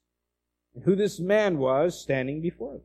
and 0.74 0.84
who 0.84 0.96
this 0.96 1.20
man 1.20 1.58
was 1.58 2.02
standing 2.02 2.42
before 2.42 2.74
them. 2.74 2.82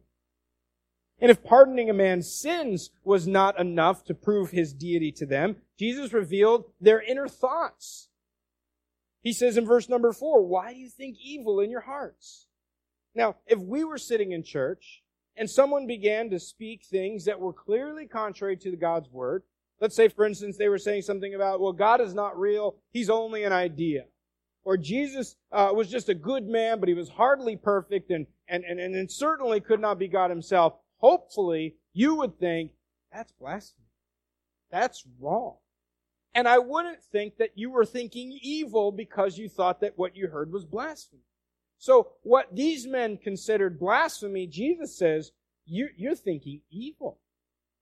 And 1.20 1.30
if 1.30 1.44
pardoning 1.44 1.88
a 1.88 1.94
man's 1.94 2.30
sins 2.30 2.90
was 3.04 3.26
not 3.26 3.58
enough 3.58 4.04
to 4.04 4.14
prove 4.14 4.50
his 4.50 4.72
deity 4.72 5.12
to 5.12 5.26
them, 5.26 5.56
Jesus 5.78 6.12
revealed 6.12 6.64
their 6.80 7.00
inner 7.00 7.28
thoughts. 7.28 8.08
He 9.22 9.32
says 9.32 9.56
in 9.56 9.64
verse 9.64 9.88
number 9.88 10.12
four, 10.12 10.42
why 10.46 10.72
do 10.72 10.78
you 10.78 10.88
think 10.88 11.16
evil 11.22 11.60
in 11.60 11.70
your 11.70 11.80
hearts? 11.80 12.46
Now, 13.14 13.36
if 13.46 13.58
we 13.58 13.84
were 13.84 13.98
sitting 13.98 14.32
in 14.32 14.42
church 14.42 15.02
and 15.36 15.48
someone 15.48 15.86
began 15.86 16.30
to 16.30 16.38
speak 16.38 16.84
things 16.84 17.24
that 17.24 17.40
were 17.40 17.52
clearly 17.52 18.06
contrary 18.06 18.56
to 18.58 18.76
God's 18.76 19.08
word, 19.10 19.44
let's 19.80 19.96
say, 19.96 20.08
for 20.08 20.26
instance, 20.26 20.56
they 20.58 20.68
were 20.68 20.78
saying 20.78 21.02
something 21.02 21.34
about, 21.34 21.60
well, 21.60 21.72
God 21.72 22.00
is 22.00 22.12
not 22.12 22.38
real, 22.38 22.76
He's 22.92 23.08
only 23.08 23.44
an 23.44 23.52
idea. 23.52 24.04
Or 24.64 24.76
Jesus 24.76 25.36
uh, 25.52 25.70
was 25.74 25.90
just 25.90 26.08
a 26.08 26.14
good 26.14 26.46
man, 26.46 26.80
but 26.80 26.88
he 26.88 26.94
was 26.94 27.10
hardly 27.10 27.54
perfect 27.54 28.10
and, 28.10 28.26
and, 28.48 28.64
and, 28.64 28.80
and 28.80 29.10
certainly 29.10 29.60
could 29.60 29.80
not 29.80 29.98
be 29.98 30.08
God 30.08 30.30
himself 30.30 30.74
hopefully 31.04 31.76
you 31.92 32.14
would 32.14 32.38
think, 32.38 32.70
that's 33.12 33.30
blasphemy. 33.32 33.84
That's 34.70 35.04
wrong. 35.20 35.56
And 36.34 36.48
I 36.48 36.56
wouldn't 36.56 37.02
think 37.02 37.36
that 37.36 37.50
you 37.56 37.70
were 37.70 37.84
thinking 37.84 38.38
evil 38.40 38.90
because 38.90 39.36
you 39.36 39.50
thought 39.50 39.80
that 39.82 39.98
what 39.98 40.16
you 40.16 40.28
heard 40.28 40.50
was 40.50 40.64
blasphemy. 40.64 41.20
So 41.76 42.12
what 42.22 42.56
these 42.56 42.86
men 42.86 43.18
considered 43.18 43.78
blasphemy, 43.78 44.46
Jesus 44.46 44.96
says, 44.96 45.32
you're, 45.66 46.14
thinking 46.14 46.62
evil. 46.70 47.18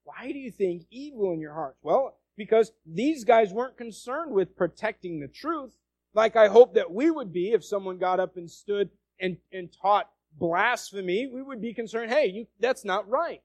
Why 0.02 0.32
do 0.32 0.38
you 0.38 0.50
think 0.50 0.82
evil 0.90 1.32
in 1.32 1.38
your 1.38 1.54
hearts? 1.54 1.78
Well, 1.80 2.18
because 2.36 2.72
these 2.84 3.22
guys 3.22 3.52
weren't 3.52 3.76
concerned 3.76 4.32
with 4.32 4.56
protecting 4.56 5.20
the 5.20 5.28
truth, 5.28 5.76
like 6.12 6.34
I 6.34 6.48
hope 6.48 6.74
that 6.74 6.90
we 6.90 7.08
would 7.08 7.32
be 7.32 7.52
if 7.52 7.64
someone 7.64 7.98
got 7.98 8.18
up 8.18 8.36
and 8.36 8.50
stood 8.50 8.90
and, 9.20 9.36
and 9.52 9.68
taught 9.80 10.10
blasphemy, 10.38 11.26
we 11.26 11.42
would 11.42 11.60
be 11.60 11.74
concerned, 11.74 12.10
hey, 12.10 12.26
you, 12.26 12.46
that's 12.60 12.84
not 12.84 13.08
right. 13.08 13.42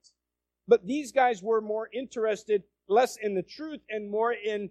But 0.67 0.85
these 0.85 1.11
guys 1.11 1.41
were 1.41 1.61
more 1.61 1.89
interested 1.93 2.63
less 2.87 3.17
in 3.17 3.35
the 3.35 3.43
truth 3.43 3.81
and 3.89 4.09
more 4.09 4.33
in 4.33 4.69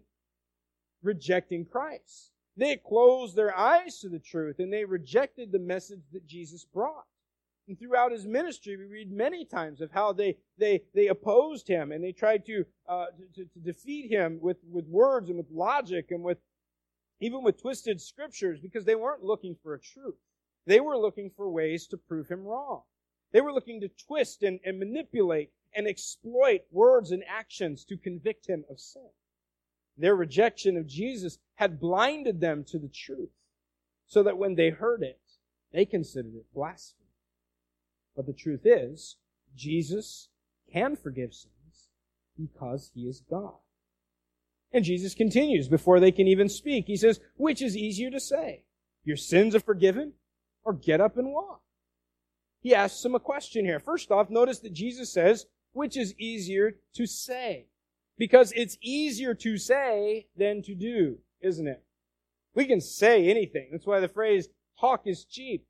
rejecting 1.03 1.65
Christ. 1.65 2.33
They 2.57 2.77
closed 2.77 3.37
their 3.37 3.57
eyes 3.57 3.99
to 4.01 4.09
the 4.09 4.19
truth 4.19 4.59
and 4.59 4.73
they 4.73 4.85
rejected 4.85 5.53
the 5.53 5.59
message 5.59 6.03
that 6.13 6.27
Jesus 6.27 6.65
brought. 6.65 7.05
And 7.69 7.79
throughout 7.79 8.13
his 8.13 8.27
ministry, 8.27 8.77
we 8.77 8.85
read 8.85 9.11
many 9.11 9.45
times 9.45 9.81
of 9.81 9.91
how 9.91 10.13
they, 10.13 10.37
they, 10.57 10.83
they 10.95 11.09
opposed 11.09 11.67
him 11.67 11.91
and 11.93 12.03
they 12.03 12.13
tried 12.13 12.47
to, 12.47 12.65
uh, 12.89 13.07
to, 13.35 13.45
to 13.45 13.59
defeat 13.59 14.11
him 14.11 14.39
with, 14.41 14.59
with 14.71 14.87
words 14.87 15.29
and 15.29 15.37
with 15.37 15.51
logic 15.51 16.11
and 16.11 16.23
with, 16.23 16.39
even 17.21 17.43
with 17.43 17.61
twisted 17.61 18.01
scriptures 18.01 18.61
because 18.61 18.85
they 18.85 18.95
weren't 18.95 19.25
looking 19.25 19.57
for 19.63 19.75
a 19.75 19.81
truth. 19.81 20.15
They 20.67 20.81
were 20.81 20.99
looking 20.99 21.31
for 21.37 21.49
ways 21.49 21.87
to 21.89 21.97
prove 21.97 22.29
him 22.29 22.45
wrong. 22.45 22.83
They 23.33 23.41
were 23.41 23.53
looking 23.53 23.81
to 23.81 23.89
twist 23.89 24.43
and, 24.43 24.61
and 24.65 24.79
manipulate 24.79 25.51
and 25.75 25.87
exploit 25.87 26.63
words 26.71 27.11
and 27.13 27.23
actions 27.29 27.85
to 27.85 27.97
convict 27.97 28.47
him 28.47 28.65
of 28.71 28.81
sin. 28.81 29.09
Their 29.97 30.17
rejection 30.17 30.77
of 30.77 30.87
Jesus 30.87 31.39
had 31.55 31.81
blinded 31.81 32.41
them 32.41 32.65
to 32.69 32.79
the 32.79 32.89
truth 32.89 33.31
so 34.07 34.23
that 34.23 34.39
when 34.39 34.55
they 34.55 34.71
heard 34.71 35.03
it, 35.03 35.21
they 35.73 35.85
considered 35.85 36.35
it 36.35 36.53
blasphemy. 36.55 37.03
But 38.15 38.27
the 38.27 38.33
truth 38.33 38.63
is, 38.65 39.17
Jesus 39.55 40.29
can 40.73 40.97
forgive 40.97 41.35
sins 41.35 41.89
because 42.37 42.91
he 42.95 43.03
is 43.03 43.23
God. 43.29 43.55
And 44.73 44.85
Jesus 44.85 45.15
continues 45.15 45.69
before 45.69 46.01
they 46.01 46.13
can 46.13 46.27
even 46.27 46.49
speak. 46.49 46.87
He 46.87 46.97
says, 46.97 47.21
which 47.37 47.63
is 47.63 47.77
easier 47.77 48.11
to 48.11 48.21
say? 48.21 48.65
Your 49.05 49.17
sins 49.17 49.55
are 49.55 49.61
forgiven 49.61 50.15
or 50.67 50.73
get 50.73 51.01
up 51.01 51.17
and 51.17 51.33
walk. 51.33 51.63
He 52.61 52.75
asks 52.75 53.03
him 53.05 53.15
a 53.15 53.21
question 53.21 53.65
here. 53.65 53.79
First 53.79 54.11
off, 54.11 54.29
notice 54.29 54.59
that 54.59 54.73
Jesus 54.73 55.13
says, 55.13 55.47
which 55.73 55.97
is 55.97 56.19
easier 56.19 56.73
to 56.97 57.07
say? 57.07 57.69
Because 58.19 58.53
it's 58.57 58.77
easier 58.83 59.33
to 59.35 59.57
say 59.57 60.27
than 60.37 60.63
to 60.63 60.75
do, 60.75 61.19
isn't 61.41 61.69
it? 61.69 61.85
We 62.55 62.65
can 62.65 62.81
say 62.81 63.29
anything. 63.29 63.69
That's 63.71 63.87
why 63.87 64.01
the 64.01 64.09
phrase 64.09 64.49
talk 64.81 65.03
is 65.07 65.25
cheap. 65.25 65.67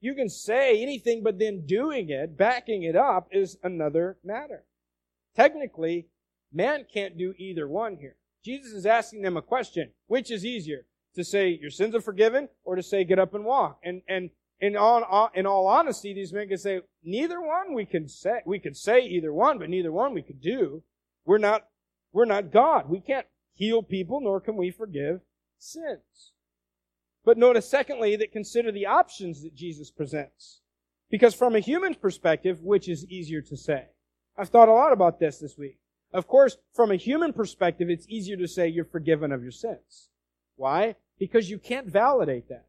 You 0.00 0.14
can 0.14 0.30
say 0.30 0.82
anything, 0.82 1.22
but 1.22 1.38
then 1.38 1.66
doing 1.66 2.08
it, 2.08 2.38
backing 2.38 2.84
it 2.84 2.96
up, 2.96 3.28
is 3.30 3.58
another 3.62 4.16
matter. 4.24 4.64
Technically, 5.36 6.06
man 6.50 6.86
can't 6.90 7.18
do 7.18 7.34
either 7.36 7.68
one 7.68 7.98
here. 7.98 8.16
Jesus 8.42 8.72
is 8.72 8.86
asking 8.86 9.20
them 9.20 9.36
a 9.36 9.42
question. 9.42 9.90
Which 10.06 10.30
is 10.30 10.46
easier? 10.46 10.86
To 11.14 11.24
say 11.24 11.58
your 11.60 11.70
sins 11.70 11.94
are 11.94 12.00
forgiven 12.00 12.48
or 12.64 12.76
to 12.76 12.82
say 12.82 13.04
get 13.04 13.18
up 13.18 13.34
and 13.34 13.44
walk. 13.44 13.80
And, 13.82 14.02
and 14.08 14.30
in 14.60 14.76
all, 14.76 15.30
in 15.34 15.46
all 15.46 15.66
honesty, 15.66 16.12
these 16.12 16.32
men 16.32 16.48
could 16.48 16.60
say, 16.60 16.80
neither 17.02 17.40
one 17.40 17.74
we 17.74 17.86
can 17.86 18.08
say, 18.08 18.40
we 18.44 18.58
could 18.58 18.76
say 18.76 19.00
either 19.00 19.32
one, 19.32 19.58
but 19.58 19.70
neither 19.70 19.90
one 19.90 20.14
we 20.14 20.22
could 20.22 20.40
do. 20.40 20.82
We're 21.24 21.38
not, 21.38 21.66
we're 22.12 22.26
not 22.26 22.52
God. 22.52 22.88
We 22.88 23.00
can't 23.00 23.26
heal 23.54 23.82
people, 23.82 24.20
nor 24.20 24.40
can 24.40 24.56
we 24.56 24.70
forgive 24.70 25.20
sins. 25.58 26.32
But 27.24 27.38
notice 27.38 27.68
secondly 27.68 28.16
that 28.16 28.32
consider 28.32 28.72
the 28.72 28.86
options 28.86 29.42
that 29.42 29.54
Jesus 29.54 29.90
presents. 29.90 30.60
Because 31.10 31.34
from 31.34 31.56
a 31.56 31.60
human 31.60 31.94
perspective, 31.94 32.62
which 32.62 32.88
is 32.88 33.04
easier 33.06 33.42
to 33.42 33.56
say? 33.56 33.86
I've 34.38 34.48
thought 34.48 34.68
a 34.68 34.72
lot 34.72 34.92
about 34.92 35.18
this 35.18 35.38
this 35.38 35.58
week. 35.58 35.78
Of 36.12 36.26
course, 36.26 36.56
from 36.74 36.90
a 36.90 36.96
human 36.96 37.32
perspective, 37.32 37.88
it's 37.90 38.08
easier 38.08 38.36
to 38.36 38.48
say 38.48 38.68
you're 38.68 38.84
forgiven 38.84 39.32
of 39.32 39.42
your 39.42 39.52
sins. 39.52 40.09
Why? 40.56 40.96
Because 41.18 41.50
you 41.50 41.58
can't 41.58 41.86
validate 41.86 42.48
that. 42.48 42.66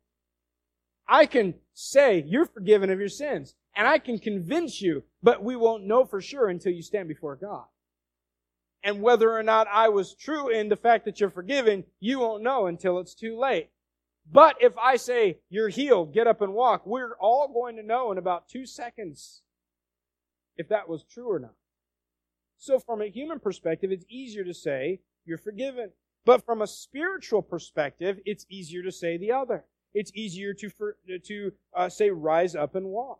I 1.07 1.25
can 1.25 1.55
say 1.73 2.23
you're 2.25 2.45
forgiven 2.45 2.89
of 2.89 2.99
your 2.99 3.09
sins, 3.09 3.55
and 3.75 3.87
I 3.87 3.97
can 3.97 4.17
convince 4.17 4.81
you, 4.81 5.03
but 5.21 5.43
we 5.43 5.55
won't 5.55 5.85
know 5.85 6.05
for 6.05 6.21
sure 6.21 6.47
until 6.47 6.71
you 6.71 6.81
stand 6.81 7.07
before 7.07 7.35
God. 7.35 7.65
And 8.83 9.01
whether 9.01 9.31
or 9.31 9.43
not 9.43 9.67
I 9.67 9.89
was 9.89 10.15
true 10.15 10.49
in 10.49 10.69
the 10.69 10.75
fact 10.75 11.05
that 11.05 11.19
you're 11.19 11.29
forgiven, 11.29 11.83
you 11.99 12.19
won't 12.19 12.43
know 12.43 12.65
until 12.65 12.99
it's 12.99 13.13
too 13.13 13.37
late. 13.37 13.69
But 14.31 14.55
if 14.61 14.77
I 14.77 14.95
say 14.95 15.39
you're 15.49 15.69
healed, 15.69 16.13
get 16.13 16.27
up 16.27 16.41
and 16.41 16.53
walk, 16.53 16.85
we're 16.85 17.15
all 17.19 17.47
going 17.47 17.75
to 17.75 17.83
know 17.83 18.11
in 18.11 18.17
about 18.17 18.47
two 18.47 18.65
seconds 18.65 19.41
if 20.57 20.69
that 20.69 20.87
was 20.87 21.03
true 21.03 21.31
or 21.31 21.39
not. 21.39 21.55
So 22.57 22.79
from 22.79 23.01
a 23.01 23.09
human 23.09 23.39
perspective, 23.39 23.91
it's 23.91 24.05
easier 24.07 24.43
to 24.43 24.53
say 24.53 25.01
you're 25.25 25.37
forgiven. 25.37 25.91
But 26.25 26.45
from 26.45 26.61
a 26.61 26.67
spiritual 26.67 27.41
perspective, 27.41 28.19
it's 28.25 28.45
easier 28.49 28.83
to 28.83 28.91
say 28.91 29.17
the 29.17 29.31
other. 29.31 29.65
It's 29.93 30.11
easier 30.15 30.53
to, 30.53 30.69
for, 30.69 30.95
to 31.25 31.51
uh, 31.75 31.89
say 31.89 32.09
rise 32.09 32.55
up 32.55 32.75
and 32.75 32.85
walk. 32.87 33.19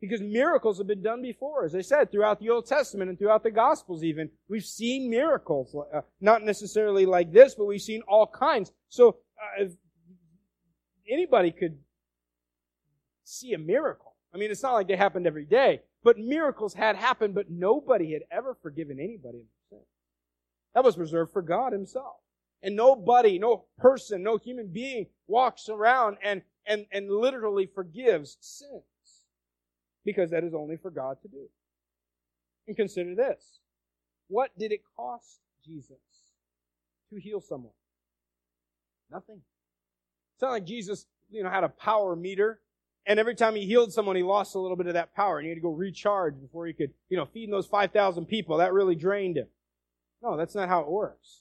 Because 0.00 0.20
miracles 0.20 0.78
have 0.78 0.86
been 0.86 1.02
done 1.02 1.20
before. 1.22 1.64
As 1.64 1.74
I 1.74 1.82
said, 1.82 2.10
throughout 2.10 2.40
the 2.40 2.48
Old 2.48 2.66
Testament 2.66 3.10
and 3.10 3.18
throughout 3.18 3.42
the 3.42 3.50
Gospels 3.50 4.02
even, 4.02 4.30
we've 4.48 4.64
seen 4.64 5.10
miracles. 5.10 5.76
Uh, 5.94 6.00
not 6.20 6.42
necessarily 6.42 7.04
like 7.04 7.32
this, 7.32 7.54
but 7.54 7.66
we've 7.66 7.82
seen 7.82 8.02
all 8.08 8.26
kinds. 8.26 8.72
So, 8.88 9.16
uh, 9.60 9.66
anybody 11.08 11.50
could 11.50 11.78
see 13.24 13.52
a 13.52 13.58
miracle. 13.58 14.14
I 14.34 14.38
mean, 14.38 14.50
it's 14.50 14.62
not 14.62 14.72
like 14.72 14.88
they 14.88 14.96
happened 14.96 15.26
every 15.26 15.44
day, 15.44 15.82
but 16.02 16.18
miracles 16.18 16.74
had 16.74 16.96
happened, 16.96 17.34
but 17.34 17.50
nobody 17.50 18.12
had 18.12 18.22
ever 18.30 18.56
forgiven 18.62 18.98
anybody. 19.00 19.44
That 20.74 20.84
was 20.84 20.96
reserved 20.96 21.32
for 21.32 21.42
God 21.42 21.72
Himself. 21.72 22.16
And 22.62 22.76
nobody, 22.76 23.38
no 23.38 23.64
person, 23.78 24.22
no 24.22 24.36
human 24.36 24.68
being 24.68 25.06
walks 25.26 25.68
around 25.68 26.18
and, 26.22 26.42
and, 26.66 26.86
and 26.92 27.10
literally 27.10 27.66
forgives 27.66 28.36
sins. 28.40 28.82
Because 30.04 30.30
that 30.30 30.44
is 30.44 30.54
only 30.54 30.76
for 30.76 30.90
God 30.90 31.18
to 31.22 31.28
do. 31.28 31.48
And 32.66 32.76
consider 32.76 33.14
this. 33.14 33.60
What 34.28 34.50
did 34.58 34.72
it 34.72 34.82
cost 34.96 35.40
Jesus 35.64 35.98
to 37.12 37.20
heal 37.20 37.40
someone? 37.40 37.72
Nothing. 39.10 39.40
It's 40.34 40.42
not 40.42 40.52
like 40.52 40.64
Jesus, 40.64 41.06
you 41.30 41.42
know, 41.42 41.50
had 41.50 41.64
a 41.64 41.68
power 41.68 42.14
meter 42.14 42.60
and 43.06 43.18
every 43.18 43.34
time 43.34 43.56
he 43.56 43.66
healed 43.66 43.92
someone, 43.92 44.16
he 44.16 44.22
lost 44.22 44.54
a 44.54 44.60
little 44.60 44.76
bit 44.76 44.86
of 44.86 44.94
that 44.94 45.14
power 45.14 45.38
and 45.38 45.46
he 45.46 45.48
had 45.50 45.56
to 45.56 45.62
go 45.62 45.70
recharge 45.70 46.40
before 46.40 46.66
he 46.66 46.72
could, 46.72 46.92
you 47.08 47.16
know, 47.16 47.24
feed 47.24 47.50
those 47.50 47.66
5,000 47.66 48.26
people. 48.26 48.58
That 48.58 48.72
really 48.72 48.94
drained 48.94 49.36
him. 49.36 49.48
No, 50.22 50.36
that's 50.36 50.54
not 50.54 50.68
how 50.68 50.80
it 50.80 50.88
works. 50.88 51.40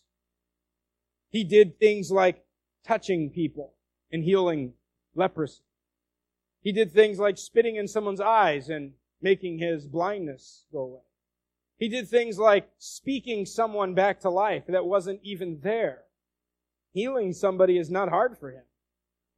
He 1.30 1.44
did 1.44 1.80
things 1.80 2.12
like 2.12 2.44
touching 2.86 3.30
people 3.30 3.74
and 4.12 4.24
healing 4.24 4.74
leprosy. 5.16 5.62
He 6.62 6.72
did 6.72 6.92
things 6.92 7.20
like 7.20 7.38
spitting 7.38 7.76
in 7.76 7.88
someone's 7.88 8.22
eyes 8.22 8.70
and 8.70 8.94
making 9.22 9.60
his 9.60 9.86
blindness 9.86 10.66
go 10.72 10.80
away. 10.80 11.02
He 11.78 11.88
did 11.88 12.10
things 12.10 12.38
like 12.38 12.70
speaking 12.78 13.46
someone 13.46 13.94
back 13.94 14.20
to 14.22 14.30
life 14.30 14.64
that 14.68 14.86
wasn't 14.86 15.22
even 15.24 15.60
there. 15.62 16.00
Healing 16.92 17.32
somebody 17.32 17.78
is 17.78 17.90
not 17.90 18.10
hard 18.10 18.38
for 18.38 18.52
him. 18.52 18.64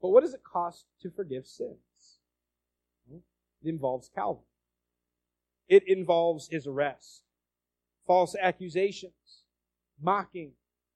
But 0.02 0.10
what 0.10 0.24
does 0.24 0.34
it 0.34 0.42
cost 0.44 0.86
to 1.02 1.12
forgive 1.12 1.46
sins? 1.46 1.78
It 3.12 3.70
involves 3.70 4.10
Calvary. 4.14 4.46
It 5.68 5.84
involves 5.88 6.48
his 6.48 6.66
arrest, 6.66 7.22
false 8.08 8.36
accusations, 8.42 9.44
mocking, 10.02 10.54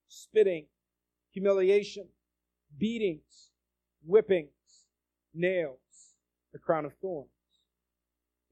spitting, 0.07 0.65
humiliation, 1.35 2.07
beatings, 2.79 3.49
whippings, 4.07 4.85
nails, 5.33 6.15
a 6.55 6.57
crown 6.57 6.85
of 6.85 6.93
thorns. 7.01 7.29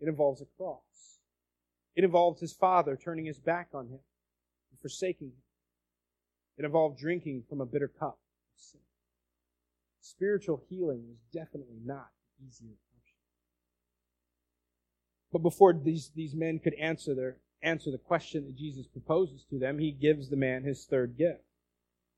It 0.02 0.10
involves 0.10 0.41
a 0.41 0.46
cross. 0.58 0.82
It 1.96 2.04
involves 2.04 2.41
his 2.41 2.52
father 2.52 2.98
turning 3.02 3.26
his 3.26 3.39
back 3.39 3.69
on 3.74 3.88
him 3.88 4.00
and 4.72 4.80
forsaking 4.82 5.28
him. 5.28 5.43
It 6.58 6.65
involved 6.65 7.00
drinking 7.00 7.43
from 7.48 7.62
a 7.62 7.65
bitter 7.65 7.88
cup 7.88 8.19
of 8.54 8.62
sin. 8.62 8.82
Spiritual 10.02 10.62
healing 10.69 11.06
was 11.08 11.19
definitely 11.32 11.80
not 11.86 12.10
easier 12.46 12.76
function. 12.91 13.17
But 15.32 15.39
before 15.39 15.72
these, 15.74 16.12
these 16.13 16.36
men 16.36 16.60
could 16.60 16.74
answer 16.74 17.15
their 17.15 17.38
answer 17.62 17.91
the 17.91 17.98
question 17.98 18.43
that 18.43 18.58
Jesus 18.58 18.86
proposes 18.88 19.46
to 19.50 19.58
them, 19.58 19.80
he 19.80 19.91
gives 19.91 20.28
the 20.28 20.36
man 20.36 20.63
his 20.63 20.84
third 20.84 21.17
gift. 21.17 21.39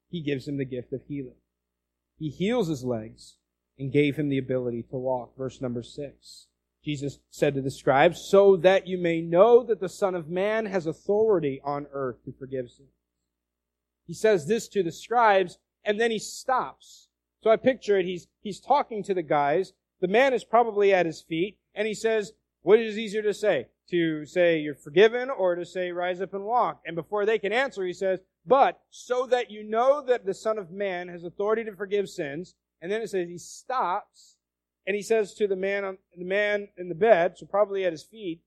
He 0.09 0.21
gives 0.21 0.47
him 0.47 0.57
the 0.57 0.65
gift 0.65 0.93
of 0.93 1.01
healing. 1.07 1.37
He 2.17 2.29
heals 2.29 2.67
his 2.67 2.83
legs 2.83 3.37
and 3.77 3.91
gave 3.91 4.15
him 4.15 4.29
the 4.29 4.37
ability 4.37 4.83
to 4.89 4.97
walk. 4.97 5.37
Verse 5.37 5.61
number 5.61 5.83
six. 5.83 6.47
Jesus 6.83 7.19
said 7.31 7.55
to 7.55 7.61
the 7.61 7.71
scribes, 7.71 8.21
so 8.21 8.55
that 8.57 8.87
you 8.87 8.97
may 8.97 9.19
know 9.19 9.63
that 9.63 9.79
the 9.79 9.89
Son 9.89 10.13
of 10.13 10.29
Man 10.29 10.67
has 10.67 10.85
authority 10.85 11.59
on 11.63 11.87
earth 11.91 12.23
to 12.25 12.31
forgive 12.31 12.69
sins. 12.69 12.89
He 14.05 14.13
says 14.13 14.45
this 14.45 14.67
to 14.69 14.83
the 14.83 14.91
scribes, 14.91 15.57
and 15.83 15.99
then 15.99 16.11
he 16.11 16.19
stops. 16.19 17.09
So 17.41 17.49
I 17.49 17.57
picture 17.57 17.97
it, 17.97 18.05
he's, 18.05 18.27
he's 18.41 18.59
talking 18.59 19.01
to 19.03 19.15
the 19.15 19.23
guys, 19.23 19.73
the 19.99 20.07
man 20.07 20.33
is 20.33 20.43
probably 20.43 20.93
at 20.93 21.07
his 21.07 21.21
feet, 21.21 21.57
and 21.73 21.87
he 21.87 21.95
says, 21.95 22.33
what 22.61 22.79
is 22.79 22.97
easier 22.97 23.23
to 23.23 23.33
say? 23.33 23.67
To 23.89 24.25
say 24.25 24.59
you're 24.59 24.75
forgiven 24.75 25.29
or 25.29 25.55
to 25.55 25.65
say 25.65 25.91
rise 25.91 26.21
up 26.21 26.33
and 26.33 26.43
walk? 26.43 26.81
And 26.85 26.95
before 26.95 27.25
they 27.25 27.39
can 27.39 27.51
answer, 27.51 27.83
he 27.83 27.93
says, 27.93 28.19
but 28.45 28.81
so 28.89 29.25
that 29.27 29.49
you 29.49 29.63
know 29.63 30.03
that 30.05 30.25
the 30.25 30.33
Son 30.33 30.57
of 30.57 30.71
Man 30.71 31.07
has 31.07 31.23
authority 31.23 31.63
to 31.63 31.75
forgive 31.75 32.09
sins, 32.09 32.55
and 32.81 32.91
then 32.91 33.01
it 33.01 33.09
says 33.09 33.27
he 33.27 33.37
stops, 33.37 34.37
and 34.85 34.95
he 34.95 35.01
says 35.01 35.33
to 35.35 35.47
the 35.47 35.55
man 35.55 35.83
on 35.83 35.97
the 36.15 36.25
man 36.25 36.67
in 36.77 36.89
the 36.89 36.95
bed, 36.95 37.37
so 37.37 37.45
probably 37.45 37.85
at 37.85 37.91
his 37.91 38.03
feet, 38.03 38.41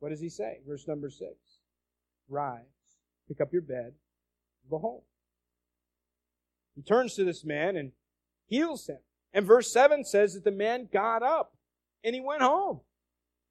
what 0.00 0.08
does 0.08 0.20
he 0.20 0.28
say? 0.28 0.58
Verse 0.66 0.88
number 0.88 1.10
six. 1.10 1.34
Rise, 2.28 2.62
pick 3.28 3.40
up 3.40 3.52
your 3.52 3.62
bed, 3.62 3.92
go 4.70 4.78
home. 4.78 5.02
He 6.74 6.82
turns 6.82 7.14
to 7.14 7.24
this 7.24 7.44
man 7.44 7.76
and 7.76 7.92
heals 8.46 8.86
him. 8.86 8.98
And 9.32 9.46
verse 9.46 9.72
7 9.72 10.04
says 10.04 10.34
that 10.34 10.44
the 10.44 10.50
man 10.50 10.88
got 10.92 11.22
up 11.22 11.54
and 12.04 12.14
he 12.14 12.20
went 12.20 12.42
home. 12.42 12.80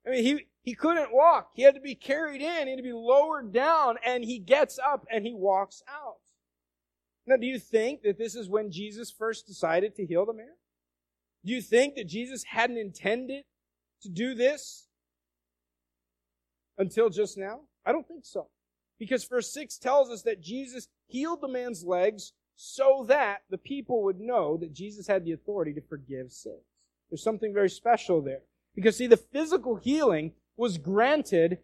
I 0.05 0.11
mean, 0.11 0.23
he, 0.23 0.45
he 0.63 0.75
couldn't 0.75 1.13
walk. 1.13 1.51
He 1.55 1.63
had 1.63 1.75
to 1.75 1.81
be 1.81 1.95
carried 1.95 2.41
in. 2.41 2.67
He 2.67 2.71
had 2.71 2.77
to 2.77 2.83
be 2.83 2.93
lowered 2.93 3.51
down 3.51 3.97
and 4.05 4.23
he 4.23 4.39
gets 4.39 4.77
up 4.79 5.05
and 5.11 5.25
he 5.25 5.33
walks 5.33 5.81
out. 5.89 6.17
Now, 7.25 7.37
do 7.37 7.45
you 7.45 7.59
think 7.59 8.01
that 8.03 8.17
this 8.17 8.35
is 8.35 8.49
when 8.49 8.71
Jesus 8.71 9.11
first 9.11 9.47
decided 9.47 9.95
to 9.95 10.05
heal 10.05 10.25
the 10.25 10.33
man? 10.33 10.53
Do 11.45 11.53
you 11.53 11.61
think 11.61 11.95
that 11.95 12.07
Jesus 12.07 12.43
hadn't 12.43 12.77
intended 12.77 13.45
to 14.03 14.09
do 14.09 14.35
this 14.35 14.87
until 16.77 17.09
just 17.09 17.37
now? 17.37 17.61
I 17.85 17.91
don't 17.91 18.07
think 18.07 18.25
so. 18.25 18.47
Because 18.99 19.25
verse 19.25 19.51
6 19.51 19.79
tells 19.79 20.11
us 20.11 20.21
that 20.23 20.41
Jesus 20.41 20.87
healed 21.07 21.41
the 21.41 21.47
man's 21.47 21.83
legs 21.83 22.33
so 22.55 23.05
that 23.07 23.41
the 23.49 23.57
people 23.57 24.03
would 24.03 24.19
know 24.19 24.57
that 24.57 24.73
Jesus 24.73 25.07
had 25.07 25.25
the 25.25 25.31
authority 25.31 25.73
to 25.73 25.81
forgive 25.81 26.31
sins. 26.31 26.61
There's 27.09 27.23
something 27.23 27.53
very 27.53 27.69
special 27.69 28.21
there. 28.21 28.41
Because 28.75 28.97
see, 28.97 29.07
the 29.07 29.17
physical 29.17 29.75
healing 29.75 30.33
was 30.61 30.77
granted, 30.77 31.57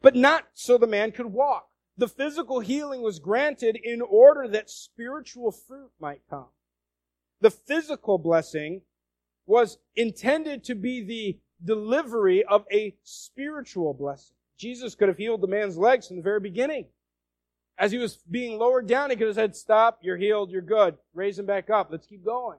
but 0.00 0.14
not 0.14 0.46
so 0.54 0.78
the 0.78 0.86
man 0.86 1.10
could 1.10 1.26
walk. 1.26 1.68
The 1.96 2.06
physical 2.06 2.60
healing 2.60 3.02
was 3.02 3.18
granted 3.18 3.76
in 3.82 4.00
order 4.00 4.46
that 4.46 4.70
spiritual 4.70 5.50
fruit 5.50 5.90
might 6.00 6.20
come. 6.30 6.46
The 7.40 7.50
physical 7.50 8.16
blessing 8.16 8.82
was 9.44 9.78
intended 9.96 10.62
to 10.64 10.76
be 10.76 11.02
the 11.02 11.40
delivery 11.64 12.44
of 12.44 12.64
a 12.72 12.94
spiritual 13.02 13.92
blessing. 13.92 14.36
Jesus 14.56 14.94
could 14.94 15.08
have 15.08 15.18
healed 15.18 15.40
the 15.40 15.48
man's 15.48 15.76
legs 15.76 16.06
from 16.06 16.18
the 16.18 16.22
very 16.22 16.40
beginning. 16.40 16.86
As 17.76 17.90
he 17.90 17.98
was 17.98 18.18
being 18.30 18.56
lowered 18.56 18.86
down, 18.86 19.10
he 19.10 19.16
could 19.16 19.26
have 19.26 19.34
said, 19.34 19.56
stop, 19.56 19.98
you're 20.02 20.16
healed, 20.16 20.52
you're 20.52 20.62
good. 20.62 20.96
Raise 21.12 21.40
him 21.40 21.46
back 21.46 21.70
up. 21.70 21.88
Let's 21.90 22.06
keep 22.06 22.24
going. 22.24 22.58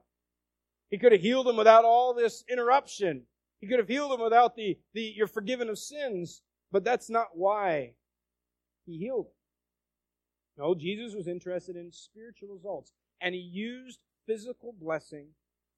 He 0.89 0.97
could 0.97 1.13
have 1.13 1.21
healed 1.21 1.47
him 1.47 1.55
without 1.55 1.85
all 1.85 2.13
this 2.13 2.43
interruption. 2.49 3.23
He 3.59 3.67
could 3.67 3.79
have 3.79 3.87
healed 3.87 4.13
him 4.13 4.21
without 4.21 4.55
the, 4.55 4.77
the, 4.93 5.01
you're 5.01 5.27
forgiven 5.27 5.69
of 5.69 5.77
sins. 5.77 6.41
But 6.71 6.83
that's 6.83 7.09
not 7.09 7.29
why 7.33 7.93
he 8.85 8.97
healed 8.97 9.27
him. 9.27 9.33
No, 10.57 10.75
Jesus 10.75 11.15
was 11.15 11.27
interested 11.27 11.75
in 11.75 11.91
spiritual 11.91 12.49
results. 12.49 12.93
And 13.21 13.33
he 13.33 13.41
used 13.41 13.99
physical 14.25 14.73
blessing 14.79 15.27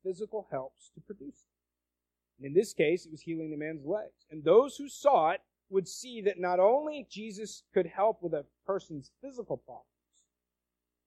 physical 0.04 0.48
helps 0.52 0.90
to 0.96 1.02
produce 1.02 1.46
it. 1.46 2.40
And 2.40 2.48
in 2.48 2.54
this 2.54 2.74
case, 2.74 3.06
it 3.06 3.12
was 3.12 3.22
healing 3.22 3.52
the 3.52 3.58
man's 3.58 3.86
legs. 3.86 4.26
And 4.30 4.44
those 4.44 4.76
who 4.76 4.90
saw 4.90 5.32
it 5.32 5.42
would 5.70 5.88
see 5.88 6.22
that 6.22 6.40
not 6.40 6.60
only 6.60 7.08
Jesus 7.10 7.64
could 7.74 7.86
help 7.86 8.22
with 8.22 8.34
a 8.34 8.46
person's 8.66 9.12
physical 9.22 9.58
problems, 9.58 9.86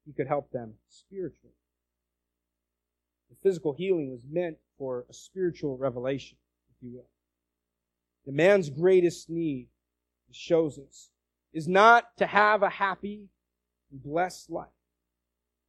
he 0.06 0.12
could 0.12 0.28
help 0.28 0.50
them 0.50 0.74
spiritually. 0.88 1.56
The 3.30 3.36
physical 3.42 3.72
healing 3.72 4.10
was 4.10 4.22
meant 4.30 4.58
for 4.78 5.06
a 5.08 5.14
spiritual 5.14 5.76
revelation, 5.76 6.38
you 6.84 6.90
will. 6.92 7.08
The 8.26 8.32
man's 8.32 8.70
greatest 8.70 9.28
need, 9.28 9.68
it 10.28 10.36
shows 10.36 10.78
us, 10.78 11.10
is 11.52 11.66
not 11.66 12.16
to 12.18 12.26
have 12.26 12.62
a 12.62 12.70
happy 12.70 13.28
and 13.90 14.02
blessed 14.02 14.50
life. 14.50 14.68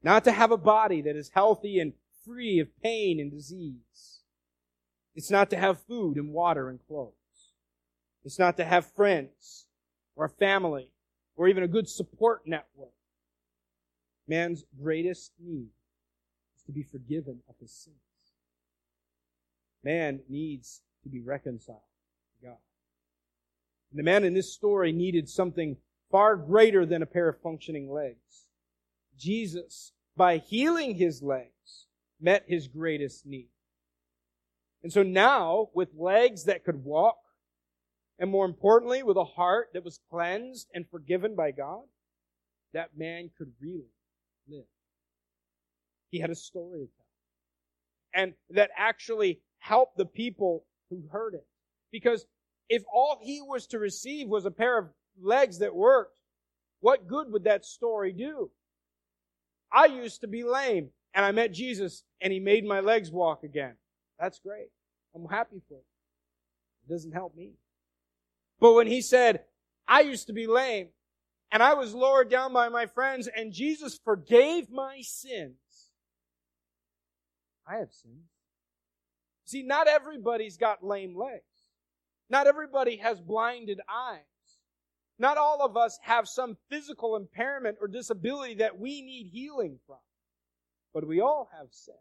Not 0.04 0.24
to 0.26 0.32
have 0.32 0.52
a 0.52 0.58
body 0.58 1.02
that 1.02 1.16
is 1.16 1.32
healthy 1.34 1.80
and 1.80 1.94
free 2.26 2.60
of 2.60 2.68
pain 2.82 3.20
and 3.20 3.32
disease. 3.32 4.22
It's 5.16 5.32
not 5.32 5.50
to 5.52 5.58
have 5.58 5.82
food 5.82 6.18
and 6.18 6.34
water 6.34 6.70
and 6.70 6.80
clothes. 6.88 7.14
It's 8.24 8.40
not 8.40 8.58
to 8.58 8.66
have 8.66 8.86
friends 8.86 9.68
or 10.16 10.28
family 10.28 10.90
or 11.36 11.48
even 11.48 11.64
a 11.64 11.68
good 11.68 11.88
support 11.88 12.42
network. 12.46 12.90
Man's 14.28 14.64
greatest 14.82 15.32
need 15.40 15.70
is 16.56 16.64
to 16.64 16.72
be 16.72 16.84
forgiven 16.84 17.42
of 17.48 17.56
his 17.60 17.72
sins. 17.72 17.96
Man 19.84 20.22
needs 20.28 20.82
to 21.06 21.10
be 21.10 21.22
reconciled 21.22 21.80
to 22.42 22.48
God. 22.48 22.58
And 23.92 24.00
the 24.00 24.04
man 24.04 24.26
in 24.26 24.34
this 24.34 24.54
story 24.54 24.92
needed 24.92 25.30
something 25.30 25.78
far 26.12 26.36
greater 26.36 26.86
than 26.86 27.02
a 27.02 27.06
pair 27.06 27.30
of 27.30 27.40
functioning 27.42 27.90
legs. 27.90 28.48
Jesus, 29.18 29.94
by 30.18 30.38
healing 30.38 30.96
his 30.96 31.22
legs, 31.22 31.88
met 32.20 32.44
his 32.48 32.68
greatest 32.68 33.26
need. 33.26 33.50
And 34.84 34.92
so 34.92 35.04
now, 35.04 35.70
with 35.74 35.90
legs 35.98 36.44
that 36.46 36.64
could 36.64 36.84
walk, 36.84 37.18
and 38.20 38.30
more 38.30 38.46
importantly, 38.46 39.04
with 39.04 39.18
a 39.18 39.24
heart 39.24 39.70
that 39.74 39.84
was 39.84 40.00
cleansed 40.10 40.68
and 40.74 40.86
forgiven 40.90 41.36
by 41.36 41.52
God, 41.52 41.84
that 42.74 42.98
man 42.98 43.30
could 43.38 43.52
really 43.62 43.92
live. 44.48 44.66
He 46.12 46.20
had 46.20 46.30
a 46.30 46.36
story 46.36 46.82
to 46.82 46.86
tell. 46.86 48.24
And 48.24 48.34
that 48.50 48.72
actually 48.78 49.42
helped 49.60 49.98
the 49.98 50.06
people 50.06 50.66
who 50.90 51.04
heard 51.12 51.34
it. 51.34 51.46
Because 51.92 52.26
if 52.70 52.84
all 52.92 53.20
he 53.22 53.42
was 53.42 53.68
to 53.68 53.80
receive 53.80 54.28
was 54.28 54.46
a 54.46 54.52
pair 54.52 54.78
of 54.78 54.90
legs 55.22 55.60
that 55.60 55.76
worked, 55.76 56.18
what 56.80 57.08
good 57.08 57.32
would 57.32 57.46
that 57.46 57.66
story 57.66 58.12
do? 58.12 58.52
I 59.72 59.86
used 59.86 60.22
to 60.22 60.28
be 60.28 60.44
lame 60.44 60.90
and 61.14 61.26
I 61.26 61.32
met 61.32 61.52
Jesus 61.52 62.04
and 62.22 62.32
he 62.32 62.40
made 62.40 62.66
my 62.66 62.80
legs 62.80 63.12
walk 63.12 63.44
again. 63.44 63.76
That's 64.20 64.40
great. 64.40 64.68
I'm 65.14 65.28
happy 65.28 65.62
for 65.68 65.76
it. 65.76 65.86
It 66.88 66.94
doesn't 66.94 67.14
help 67.14 67.36
me. 67.36 67.54
But 68.60 68.74
when 68.74 68.88
he 68.88 69.02
said, 69.02 69.42
I 69.88 70.02
used 70.02 70.28
to 70.28 70.34
be 70.34 70.48
lame 70.48 70.90
and 71.52 71.62
I 71.62 71.74
was 71.74 71.94
lowered 71.94 72.30
down 72.30 72.54
by 72.54 72.70
my 72.70 72.86
friends 72.86 73.28
and 73.28 73.54
Jesus 73.54 74.00
forgave 74.04 74.70
my 74.70 75.02
sins. 75.02 75.56
I 77.68 77.78
have 77.78 77.92
sins. 77.92 78.35
See, 79.46 79.64
not 79.64 79.88
everybody's 79.88 80.58
got 80.58 80.84
lame 80.84 81.16
legs. 81.16 81.44
Not 82.30 82.48
everybody 82.48 82.98
has 82.98 83.22
blinded 83.22 83.80
eyes. 83.90 84.22
Not 85.18 85.38
all 85.38 85.64
of 85.64 85.78
us 85.78 85.98
have 86.02 86.28
some 86.28 86.58
physical 86.70 87.16
impairment 87.16 87.78
or 87.80 87.88
disability 87.88 88.56
that 88.56 88.80
we 88.80 89.02
need 89.02 89.30
healing 89.32 89.80
from. 89.86 90.00
But 90.94 91.08
we 91.08 91.22
all 91.22 91.48
have 91.58 91.68
sin. 91.70 91.96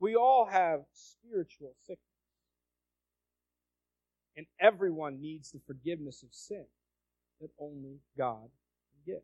We 0.00 0.14
all 0.14 0.46
have 0.46 0.80
spiritual 0.92 1.74
sickness. 1.82 1.98
And 4.36 4.46
everyone 4.60 5.20
needs 5.20 5.50
the 5.50 5.60
forgiveness 5.66 6.22
of 6.22 6.28
sin 6.32 6.66
that 7.40 7.50
only 7.58 7.98
God 8.16 8.50
can 8.92 9.14
give. 9.14 9.22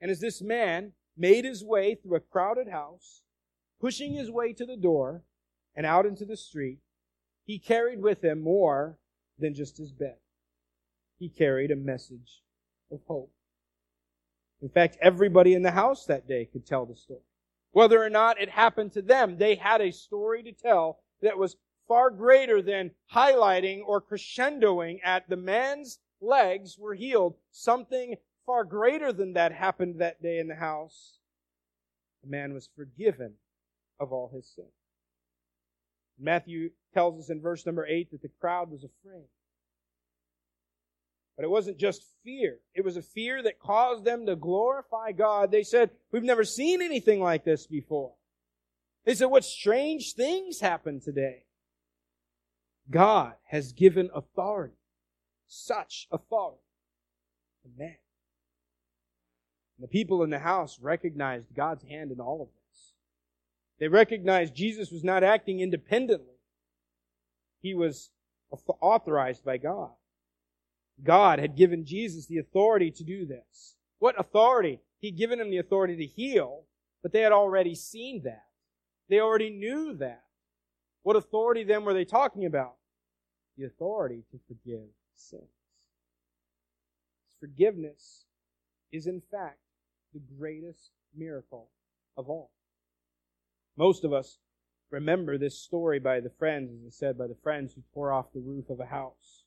And 0.00 0.10
as 0.10 0.20
this 0.20 0.42
man 0.42 0.92
made 1.16 1.44
his 1.44 1.64
way 1.64 1.94
through 1.94 2.16
a 2.16 2.20
crowded 2.20 2.68
house, 2.68 3.22
pushing 3.80 4.14
his 4.14 4.30
way 4.30 4.52
to 4.54 4.66
the 4.66 4.76
door 4.76 5.22
and 5.74 5.86
out 5.86 6.06
into 6.06 6.24
the 6.24 6.36
street, 6.36 6.78
he 7.44 7.58
carried 7.58 8.02
with 8.02 8.22
him 8.22 8.42
more 8.42 8.98
than 9.38 9.54
just 9.54 9.78
his 9.78 9.92
bed. 9.92 10.16
He 11.18 11.28
carried 11.28 11.70
a 11.70 11.76
message 11.76 12.42
of 12.90 13.00
hope. 13.06 13.32
In 14.60 14.68
fact, 14.68 14.98
everybody 15.00 15.54
in 15.54 15.62
the 15.62 15.70
house 15.70 16.04
that 16.06 16.26
day 16.26 16.44
could 16.44 16.66
tell 16.66 16.84
the 16.84 16.96
story. 16.96 17.20
Whether 17.72 18.02
or 18.02 18.10
not 18.10 18.40
it 18.40 18.50
happened 18.50 18.92
to 18.92 19.02
them, 19.02 19.38
they 19.38 19.54
had 19.54 19.80
a 19.80 19.92
story 19.92 20.42
to 20.42 20.52
tell 20.52 21.00
that 21.22 21.38
was 21.38 21.56
far 21.86 22.10
greater 22.10 22.60
than 22.60 22.90
highlighting 23.12 23.82
or 23.86 24.00
crescendoing 24.00 25.00
at 25.04 25.28
the 25.28 25.36
man's 25.36 25.98
legs 26.20 26.76
were 26.78 26.94
healed. 26.94 27.34
Something 27.50 28.16
far 28.46 28.64
greater 28.64 29.12
than 29.12 29.34
that 29.34 29.52
happened 29.52 30.00
that 30.00 30.22
day 30.22 30.38
in 30.38 30.48
the 30.48 30.54
house. 30.54 31.18
The 32.22 32.30
man 32.30 32.52
was 32.52 32.68
forgiven 32.74 33.34
of 34.00 34.12
all 34.12 34.30
his 34.34 34.46
sin. 34.46 34.66
Matthew 36.18 36.70
tells 36.94 37.18
us 37.20 37.30
in 37.30 37.40
verse 37.40 37.64
number 37.64 37.86
8 37.86 38.10
that 38.10 38.22
the 38.22 38.30
crowd 38.40 38.70
was 38.70 38.84
afraid. 38.84 39.26
But 41.36 41.44
it 41.44 41.50
wasn't 41.50 41.78
just 41.78 42.04
fear. 42.24 42.58
It 42.74 42.84
was 42.84 42.96
a 42.96 43.02
fear 43.02 43.40
that 43.42 43.60
caused 43.60 44.04
them 44.04 44.26
to 44.26 44.34
glorify 44.34 45.12
God. 45.12 45.52
They 45.52 45.62
said, 45.62 45.90
we've 46.10 46.24
never 46.24 46.44
seen 46.44 46.82
anything 46.82 47.20
like 47.20 47.44
this 47.44 47.66
before. 47.66 48.12
They 49.04 49.14
said, 49.14 49.26
what 49.26 49.44
strange 49.44 50.14
things 50.14 50.58
happen 50.60 51.00
today? 51.00 51.44
God 52.90 53.34
has 53.44 53.72
given 53.72 54.10
authority, 54.12 54.74
such 55.46 56.08
authority 56.10 56.62
to 57.62 57.68
man. 57.78 57.96
And 59.76 59.84
the 59.84 59.88
people 59.88 60.24
in 60.24 60.30
the 60.30 60.40
house 60.40 60.80
recognized 60.80 61.54
God's 61.54 61.84
hand 61.84 62.10
in 62.10 62.18
all 62.18 62.42
of 62.42 62.48
this. 62.48 62.57
They 63.78 63.88
recognized 63.88 64.54
Jesus 64.54 64.90
was 64.90 65.04
not 65.04 65.22
acting 65.22 65.60
independently. 65.60 66.34
He 67.60 67.74
was 67.74 68.10
authorized 68.80 69.44
by 69.44 69.58
God. 69.58 69.90
God 71.02 71.38
had 71.38 71.56
given 71.56 71.84
Jesus 71.84 72.26
the 72.26 72.38
authority 72.38 72.90
to 72.90 73.04
do 73.04 73.24
this. 73.24 73.76
What 73.98 74.18
authority? 74.18 74.80
He'd 75.00 75.16
given 75.16 75.40
him 75.40 75.50
the 75.50 75.58
authority 75.58 75.96
to 75.96 76.06
heal, 76.06 76.64
but 77.02 77.12
they 77.12 77.20
had 77.20 77.32
already 77.32 77.74
seen 77.74 78.22
that. 78.24 78.46
They 79.08 79.20
already 79.20 79.50
knew 79.50 79.94
that. 79.98 80.24
What 81.02 81.16
authority 81.16 81.62
then 81.62 81.84
were 81.84 81.94
they 81.94 82.04
talking 82.04 82.46
about? 82.46 82.74
The 83.56 83.64
authority 83.64 84.24
to 84.30 84.38
forgive 84.48 84.88
sins. 85.14 85.42
Forgiveness 87.40 88.24
is 88.90 89.06
in 89.06 89.22
fact 89.30 89.58
the 90.12 90.20
greatest 90.38 90.90
miracle 91.16 91.68
of 92.16 92.28
all. 92.28 92.50
Most 93.78 94.02
of 94.02 94.12
us 94.12 94.38
remember 94.90 95.38
this 95.38 95.56
story 95.56 96.00
by 96.00 96.18
the 96.18 96.32
friends, 96.36 96.72
as 96.72 96.80
I 96.84 96.90
said, 96.90 97.16
by 97.16 97.28
the 97.28 97.36
friends 97.44 97.74
who 97.74 97.82
tore 97.94 98.12
off 98.12 98.32
the 98.34 98.40
roof 98.40 98.68
of 98.70 98.80
a 98.80 98.86
house 98.86 99.44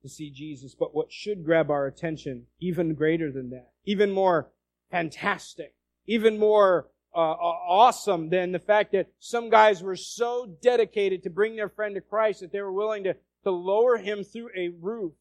to 0.00 0.08
see 0.08 0.30
Jesus. 0.30 0.74
But 0.74 0.94
what 0.94 1.12
should 1.12 1.44
grab 1.44 1.70
our 1.70 1.86
attention, 1.86 2.46
even 2.60 2.94
greater 2.94 3.30
than 3.30 3.50
that, 3.50 3.72
even 3.84 4.10
more 4.10 4.50
fantastic, 4.90 5.74
even 6.06 6.38
more 6.38 6.88
uh, 7.14 7.18
awesome 7.18 8.30
than 8.30 8.52
the 8.52 8.58
fact 8.58 8.92
that 8.92 9.10
some 9.18 9.50
guys 9.50 9.82
were 9.82 9.96
so 9.96 10.56
dedicated 10.62 11.22
to 11.22 11.30
bring 11.30 11.54
their 11.54 11.68
friend 11.68 11.94
to 11.94 12.00
Christ 12.00 12.40
that 12.40 12.52
they 12.52 12.62
were 12.62 12.72
willing 12.72 13.04
to, 13.04 13.16
to 13.44 13.50
lower 13.50 13.98
him 13.98 14.24
through 14.24 14.48
a 14.56 14.70
roof. 14.80 15.12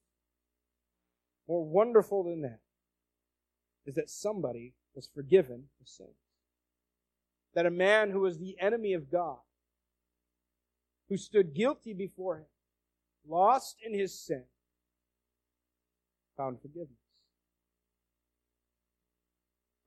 More 1.49 1.65
wonderful 1.65 2.23
than 2.23 2.43
that 2.43 2.59
is 3.85 3.95
that 3.95 4.09
somebody 4.09 4.73
was 4.95 5.09
forgiven 5.13 5.65
of 5.81 5.89
sins. 5.89 6.20
That 7.53 7.65
a 7.65 7.71
man 7.71 8.11
who 8.11 8.21
was 8.21 8.37
the 8.37 8.55
enemy 8.59 8.93
of 8.93 9.11
God, 9.11 9.39
who 11.09 11.17
stood 11.17 11.53
guilty 11.53 11.93
before 11.93 12.37
him, 12.37 12.45
lost 13.27 13.77
in 13.85 13.93
his 13.93 14.17
sin, 14.17 14.43
found 16.37 16.61
forgiveness. 16.61 16.97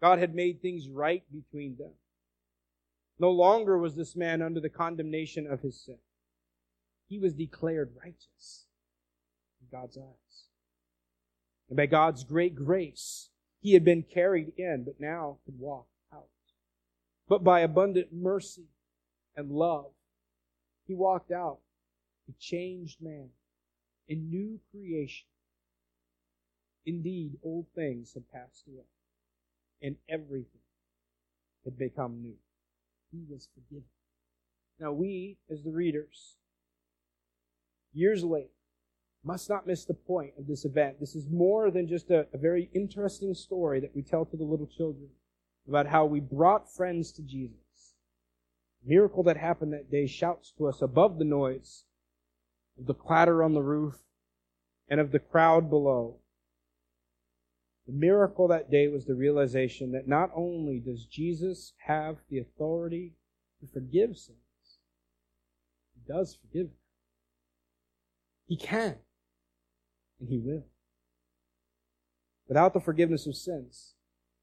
God 0.01 0.19
had 0.19 0.35
made 0.35 0.61
things 0.61 0.89
right 0.89 1.23
between 1.33 1.77
them. 1.79 1.93
No 3.19 3.31
longer 3.31 3.79
was 3.79 3.95
this 3.95 4.15
man 4.15 4.43
under 4.43 4.61
the 4.61 4.69
condemnation 4.69 5.47
of 5.47 5.63
his 5.63 5.83
sin. 5.83 5.99
He 7.09 7.19
was 7.19 7.33
declared 7.33 7.95
righteous 8.03 8.67
in 9.61 9.69
God's 9.71 9.97
eyes. 9.97 10.49
And 11.69 11.77
by 11.77 11.87
God's 11.87 12.25
great 12.25 12.55
grace, 12.55 13.31
he 13.61 13.73
had 13.73 13.85
been 13.85 14.03
carried 14.03 14.53
in, 14.59 14.85
but 14.85 15.01
now 15.01 15.39
could 15.47 15.59
walk. 15.59 15.87
But 17.29 17.43
by 17.43 17.61
abundant 17.61 18.13
mercy 18.13 18.69
and 19.37 19.51
love, 19.51 19.93
he 20.87 20.95
walked 20.95 21.31
out 21.31 21.59
a 22.29 22.33
changed 22.39 23.01
man, 23.01 23.31
a 24.09 24.15
new 24.15 24.61
creation, 24.71 25.27
Indeed, 26.87 27.39
old 27.43 27.67
things 27.75 28.13
had 28.13 28.31
passed 28.31 28.67
away, 28.69 28.85
and 29.81 29.97
everything 30.09 30.61
had 31.65 31.79
become 31.79 32.21
new. 32.21 32.37
He 33.11 33.25
was 33.29 33.49
forgiven. 33.55 33.89
Now, 34.79 34.93
we, 34.93 35.39
as 35.51 35.63
the 35.63 35.71
readers, 35.71 36.37
years 37.93 38.23
later, 38.23 38.51
must 39.23 39.49
not 39.49 39.67
miss 39.67 39.87
the 39.87 39.95
point 39.95 40.35
of 40.39 40.47
this 40.47 40.67
event. 40.67 41.01
This 41.01 41.15
is 41.15 41.27
more 41.31 41.71
than 41.71 41.89
just 41.89 42.11
a, 42.11 42.27
a 42.35 42.39
very 42.39 42.69
interesting 42.75 43.33
story 43.33 43.81
that 43.81 43.95
we 43.95 44.03
tell 44.03 44.27
to 44.27 44.37
the 44.37 44.45
little 44.45 44.67
children 44.67 45.09
about 45.69 45.87
how 45.87 46.05
we 46.05 46.21
brought 46.21 46.75
friends 46.75 47.13
to 47.13 47.23
Jesus. 47.23 47.57
The 48.83 48.95
miracle 48.95 49.23
that 49.25 49.37
happened 49.37 49.73
that 49.73 49.91
day 49.91 50.07
shouts 50.07 50.53
to 50.59 50.67
us 50.67 50.83
above 50.83 51.19
the 51.19 51.25
noise 51.25 51.85
of 52.79 52.87
the 52.87 52.95
clatter 52.95 53.43
on 53.43 53.55
the 53.55 53.63
roof 53.63 53.97
and 54.89 55.01
of 55.01 55.13
the 55.13 55.19
crowd 55.19 55.71
below 55.71 56.17
the 57.87 57.93
miracle 57.93 58.49
that 58.49 58.71
day 58.71 58.89
was 58.89 59.05
the 59.05 59.15
realization 59.15 59.93
that 59.93 60.09
not 60.09 60.31
only 60.35 60.79
does 60.79 61.05
Jesus 61.05 61.75
have 61.87 62.17
the 62.31 62.39
authority 62.39 63.13
to 63.61 63.67
forgive 63.67 64.17
sins, 64.17 64.79
he 65.95 66.01
does 66.11 66.35
forgive 66.35 66.69
them. 66.69 66.79
He 68.47 68.57
can, 68.57 68.97
and 70.19 70.29
he 70.29 70.39
will. 70.39 70.65
Without 72.49 72.73
the 72.73 72.81
forgiveness 72.81 73.27
of 73.27 73.37
sins, 73.37 73.95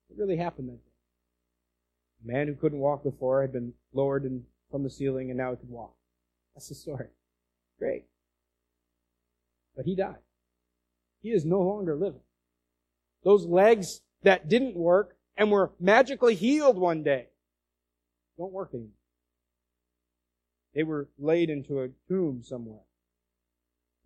what 0.07 0.19
really 0.19 0.38
happened 0.38 0.69
that 0.69 0.84
day? 0.84 0.90
A 2.23 2.27
man 2.31 2.47
who 2.47 2.55
couldn't 2.55 2.79
walk 2.79 3.03
before 3.03 3.41
had 3.41 3.51
been 3.51 3.73
lowered 3.93 4.25
in, 4.25 4.43
from 4.69 4.84
the 4.84 4.89
ceiling 4.89 5.29
and 5.29 5.38
now 5.38 5.51
he 5.51 5.57
could 5.57 5.69
walk. 5.69 5.95
That's 6.55 6.69
the 6.69 6.75
story. 6.75 7.07
Great. 7.79 8.05
But 9.75 9.86
he 9.86 9.95
died. 9.95 10.17
He 11.21 11.29
is 11.29 11.45
no 11.45 11.62
longer 11.62 11.95
living. 11.95 12.21
Those 13.23 13.45
legs 13.45 14.01
that 14.23 14.49
didn't 14.49 14.75
work 14.75 15.15
and 15.38 15.51
were 15.51 15.71
magically 15.79 16.36
healed 16.36 16.77
one 16.77 17.03
day 17.03 17.27
don't 18.41 18.53
work 18.53 18.69
anymore. 18.73 18.89
They 20.73 20.84
were 20.84 21.10
laid 21.19 21.49
into 21.49 21.81
a 21.81 21.89
tomb 22.07 22.41
somewhere, 22.43 22.86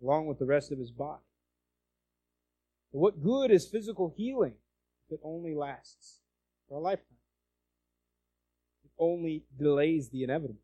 along 0.02 0.26
with 0.26 0.38
the 0.38 0.44
rest 0.44 0.72
of 0.72 0.78
his 0.78 0.90
body. 0.90 1.22
But 2.92 2.98
what 2.98 3.22
good 3.22 3.50
is 3.50 3.66
physical 3.66 4.12
healing 4.14 4.54
if 5.08 5.14
it 5.14 5.20
only 5.22 5.54
lasts 5.54 6.20
for 6.68 6.78
a 6.78 6.80
lifetime? 6.80 7.15
Only 8.98 9.44
delays 9.58 10.08
the 10.08 10.24
inevitable. 10.24 10.60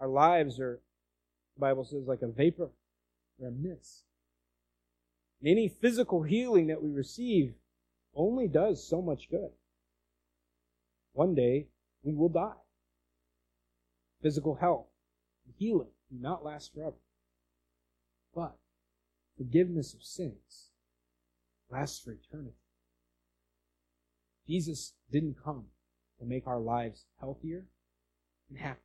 Our 0.00 0.08
lives 0.08 0.60
are, 0.60 0.80
the 1.56 1.60
Bible 1.60 1.84
says, 1.84 2.06
like 2.06 2.22
a 2.22 2.28
vapor 2.28 2.70
or 3.40 3.48
a 3.48 3.50
mist. 3.50 4.04
And 5.40 5.50
any 5.50 5.68
physical 5.68 6.22
healing 6.22 6.66
that 6.66 6.82
we 6.82 6.90
receive 6.90 7.54
only 8.14 8.48
does 8.48 8.86
so 8.86 9.00
much 9.00 9.30
good. 9.30 9.50
One 11.12 11.34
day, 11.34 11.68
we 12.02 12.14
will 12.14 12.28
die. 12.28 12.60
Physical 14.22 14.56
health 14.56 14.86
and 15.46 15.54
healing 15.58 15.90
do 16.10 16.18
not 16.20 16.44
last 16.44 16.74
forever. 16.74 16.96
But 18.34 18.56
forgiveness 19.36 19.94
of 19.94 20.02
sins 20.02 20.70
lasts 21.70 22.00
for 22.00 22.12
eternity. 22.12 22.56
Jesus 24.46 24.92
didn't 25.10 25.36
come 25.42 25.66
to 26.18 26.26
make 26.26 26.46
our 26.46 26.60
lives 26.60 27.04
healthier 27.20 27.64
and 28.48 28.58
happier. 28.58 28.80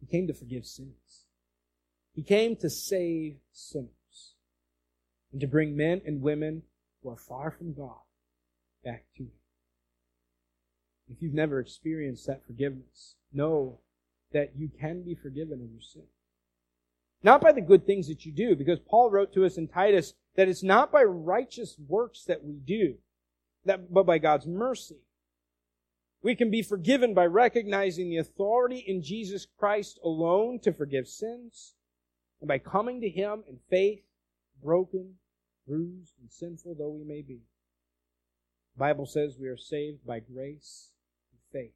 He 0.00 0.06
came 0.06 0.26
to 0.26 0.34
forgive 0.34 0.66
sins. 0.66 1.26
He 2.14 2.22
came 2.22 2.56
to 2.56 2.70
save 2.70 3.36
sinners 3.52 4.34
and 5.32 5.40
to 5.40 5.46
bring 5.46 5.76
men 5.76 6.00
and 6.06 6.22
women 6.22 6.62
who 7.02 7.10
are 7.10 7.16
far 7.16 7.50
from 7.50 7.74
God 7.74 8.00
back 8.84 9.04
to 9.16 9.24
Him. 9.24 9.30
If 11.08 11.22
you've 11.22 11.34
never 11.34 11.60
experienced 11.60 12.26
that 12.26 12.46
forgiveness, 12.46 13.14
know 13.32 13.80
that 14.32 14.52
you 14.56 14.70
can 14.80 15.02
be 15.02 15.14
forgiven 15.14 15.60
of 15.62 15.70
your 15.70 15.80
sin. 15.80 16.02
Not 17.22 17.40
by 17.40 17.52
the 17.52 17.60
good 17.60 17.86
things 17.86 18.08
that 18.08 18.24
you 18.24 18.32
do, 18.32 18.56
because 18.56 18.78
Paul 18.80 19.10
wrote 19.10 19.32
to 19.34 19.44
us 19.44 19.56
in 19.56 19.68
Titus 19.68 20.14
that 20.36 20.48
it's 20.48 20.62
not 20.62 20.92
by 20.92 21.02
righteous 21.02 21.76
works 21.88 22.24
that 22.24 22.44
we 22.44 22.54
do, 22.54 22.96
that, 23.66 23.92
but 23.92 24.06
by 24.06 24.18
God's 24.18 24.46
mercy. 24.46 24.98
We 26.22 26.34
can 26.34 26.50
be 26.50 26.62
forgiven 26.62 27.14
by 27.14 27.26
recognizing 27.26 28.10
the 28.10 28.16
authority 28.16 28.78
in 28.78 29.02
Jesus 29.02 29.46
Christ 29.58 29.98
alone 30.02 30.58
to 30.60 30.72
forgive 30.72 31.06
sins, 31.06 31.74
and 32.40 32.48
by 32.48 32.58
coming 32.58 33.00
to 33.00 33.08
Him 33.08 33.44
in 33.48 33.58
faith 33.70 34.02
broken, 34.62 35.14
bruised, 35.66 36.14
and 36.20 36.30
sinful 36.30 36.76
though 36.78 36.90
we 36.90 37.04
may 37.04 37.22
be. 37.22 37.42
The 38.74 38.80
Bible 38.80 39.06
says 39.06 39.36
we 39.38 39.48
are 39.48 39.56
saved 39.56 40.04
by 40.06 40.20
grace 40.20 40.90
and 41.32 41.40
faith. 41.52 41.74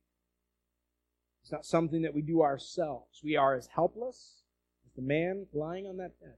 It's 1.43 1.53
not 1.53 1.65
something 1.65 2.03
that 2.03 2.15
we 2.15 2.23
do 2.23 2.43
ourselves. 2.43 3.21
We 3.23 3.37
are 3.37 3.55
as 3.55 3.69
helpless 3.75 4.43
as 4.87 4.93
the 4.95 5.03
man 5.03 5.47
lying 5.53 5.87
on 5.87 5.97
that 5.99 6.21
bed. 6.21 6.37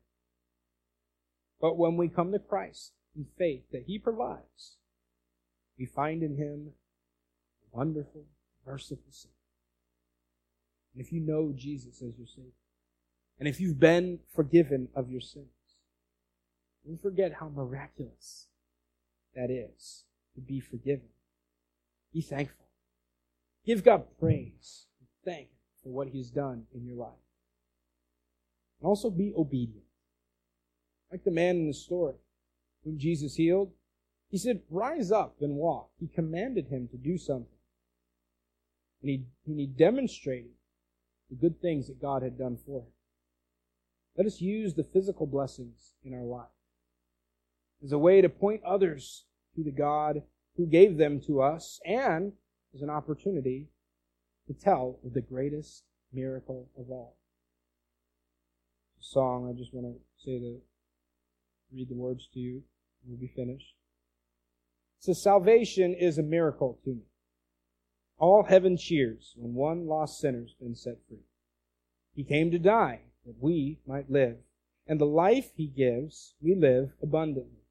But 1.61 1.77
when 1.77 1.97
we 1.97 2.09
come 2.09 2.33
to 2.33 2.39
Christ 2.39 2.93
in 3.17 3.27
faith 3.39 3.65
that 3.73 3.85
He 3.87 3.99
provides, 3.99 4.77
we 5.83 5.87
find 5.87 6.23
in 6.23 6.37
Him 6.37 6.69
a 6.69 7.77
wonderful, 7.77 8.23
merciful 8.65 9.11
Savior. 9.11 9.33
And 10.95 11.05
if 11.05 11.13
you 11.13 11.19
know 11.19 11.53
Jesus 11.57 11.97
as 11.97 12.17
your 12.17 12.29
Savior, 12.29 12.53
and 13.41 13.49
if 13.49 13.59
you've 13.59 13.81
been 13.81 14.21
forgiven 14.33 14.87
of 14.95 15.11
your 15.11 15.21
sins, 15.21 15.49
don't 16.87 17.03
forget 17.03 17.33
how 17.41 17.49
miraculous 17.49 18.47
that 19.35 19.51
is 19.51 20.05
to 20.37 20.41
be 20.41 20.61
forgiven. 20.61 21.09
Be 22.15 22.21
thankful. 22.21 22.67
Give 23.67 23.83
God 23.83 24.05
praise 24.21 24.87
and 25.01 25.09
thank 25.25 25.49
Him 25.49 25.57
for 25.83 25.89
what 25.89 26.11
He's 26.11 26.31
done 26.31 26.67
in 26.73 26.87
your 26.87 26.97
life. 26.97 27.27
And 28.79 28.87
also 28.87 29.11
be 29.11 29.33
obedient. 29.37 29.83
Like 31.11 31.25
the 31.25 31.33
man 31.33 31.57
in 31.57 31.67
the 31.67 31.75
story 31.75 32.15
whom 32.85 32.99
Jesus 32.99 33.35
healed, 33.35 33.73
he 34.33 34.39
said, 34.39 34.63
Rise 34.71 35.13
up 35.13 35.37
and 35.43 35.57
walk. 35.57 35.91
He 36.01 36.09
commanded 36.09 36.69
him 36.69 36.89
to 36.89 36.97
do 36.97 37.19
something. 37.19 37.59
And 39.03 39.11
he, 39.11 39.25
and 39.47 39.61
he 39.61 39.67
demonstrated 39.67 40.53
the 41.29 41.37
good 41.37 41.61
things 41.61 41.87
that 41.87 42.01
God 42.01 42.23
had 42.23 42.39
done 42.39 42.57
for 42.67 42.81
him. 42.81 42.93
Let 44.17 44.27
us 44.27 44.41
use 44.41 44.75
the 44.75 44.85
physical 44.85 45.27
blessings 45.27 45.93
in 46.03 46.15
our 46.15 46.25
life 46.25 46.47
as 47.85 47.93
a 47.93 47.99
way 47.99 48.23
to 48.23 48.29
point 48.31 48.63
others 48.65 49.25
to 49.55 49.63
the 49.63 49.71
God 49.71 50.23
who 50.57 50.67
gave 50.67 50.97
them 50.97 51.21
to 51.27 51.43
us 51.43 51.79
and 51.85 52.33
as 52.75 52.81
an 52.81 52.91
opportunity 52.91 53.69
to 54.47 54.55
tell 54.55 54.99
of 55.05 55.13
the 55.13 55.21
greatest 55.21 55.85
miracle 56.11 56.71
of 56.79 56.91
all. 56.91 57.17
A 58.99 59.05
song, 59.05 59.51
I 59.51 59.59
just 59.59 59.75
want 59.75 59.95
to 59.95 60.25
say 60.25 60.39
the 60.39 60.61
read 61.75 61.89
the 61.91 61.95
words 61.95 62.29
to 62.33 62.39
you. 62.39 62.63
We'll 63.05 63.19
be 63.19 63.33
finished. 63.35 63.75
Says, 65.03 65.21
Salvation 65.21 65.95
is 65.95 66.17
a 66.17 66.23
miracle 66.23 66.79
to 66.85 66.91
me. 66.91 67.03
All 68.19 68.45
heaven 68.45 68.77
cheers 68.77 69.35
when 69.37 69.53
one 69.53 69.89
lost 69.89 70.21
sinner's 70.21 70.55
been 70.61 70.77
set 70.77 70.99
free. 71.09 71.27
He 72.15 72.23
came 72.23 72.53
to 72.53 72.59
die 72.61 73.01
that 73.27 73.35
we 73.41 73.81
might 73.85 74.13
live, 74.13 74.37
and 74.87 75.01
the 75.01 75.05
life 75.05 75.51
he 75.57 75.67
gives, 75.67 76.35
we 76.41 76.55
live 76.55 76.93
abundantly. 77.03 77.65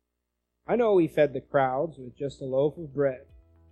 I 0.67 0.75
know 0.75 0.97
he 0.97 1.07
fed 1.07 1.31
the 1.31 1.39
crowds 1.39 1.97
with 1.97 2.17
just 2.17 2.41
a 2.41 2.45
loaf 2.45 2.77
of 2.77 2.93
bread. 2.93 3.21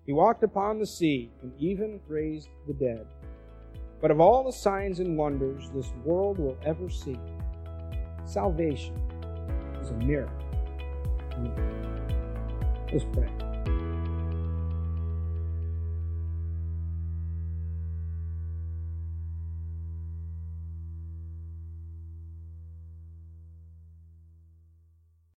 He 0.05 0.14
walked 0.14 0.43
upon 0.43 0.80
the 0.80 0.88
sea 0.88 1.30
and 1.41 1.51
even 1.60 1.99
raised 2.07 2.47
the 2.66 2.74
dead. 2.74 3.07
But 4.01 4.12
of 4.12 4.22
all 4.22 4.45
the 4.45 4.53
signs 4.53 5.01
and 5.01 5.18
wonders 5.18 5.70
this 5.72 5.91
world 6.05 6.38
will 6.38 6.57
ever 6.66 6.89
see, 6.89 7.20
salvation 8.24 8.95
is 9.82 9.89
a 9.89 9.95
miracle. 9.95 10.45
Let's 12.91 13.05
pray. 13.12 13.48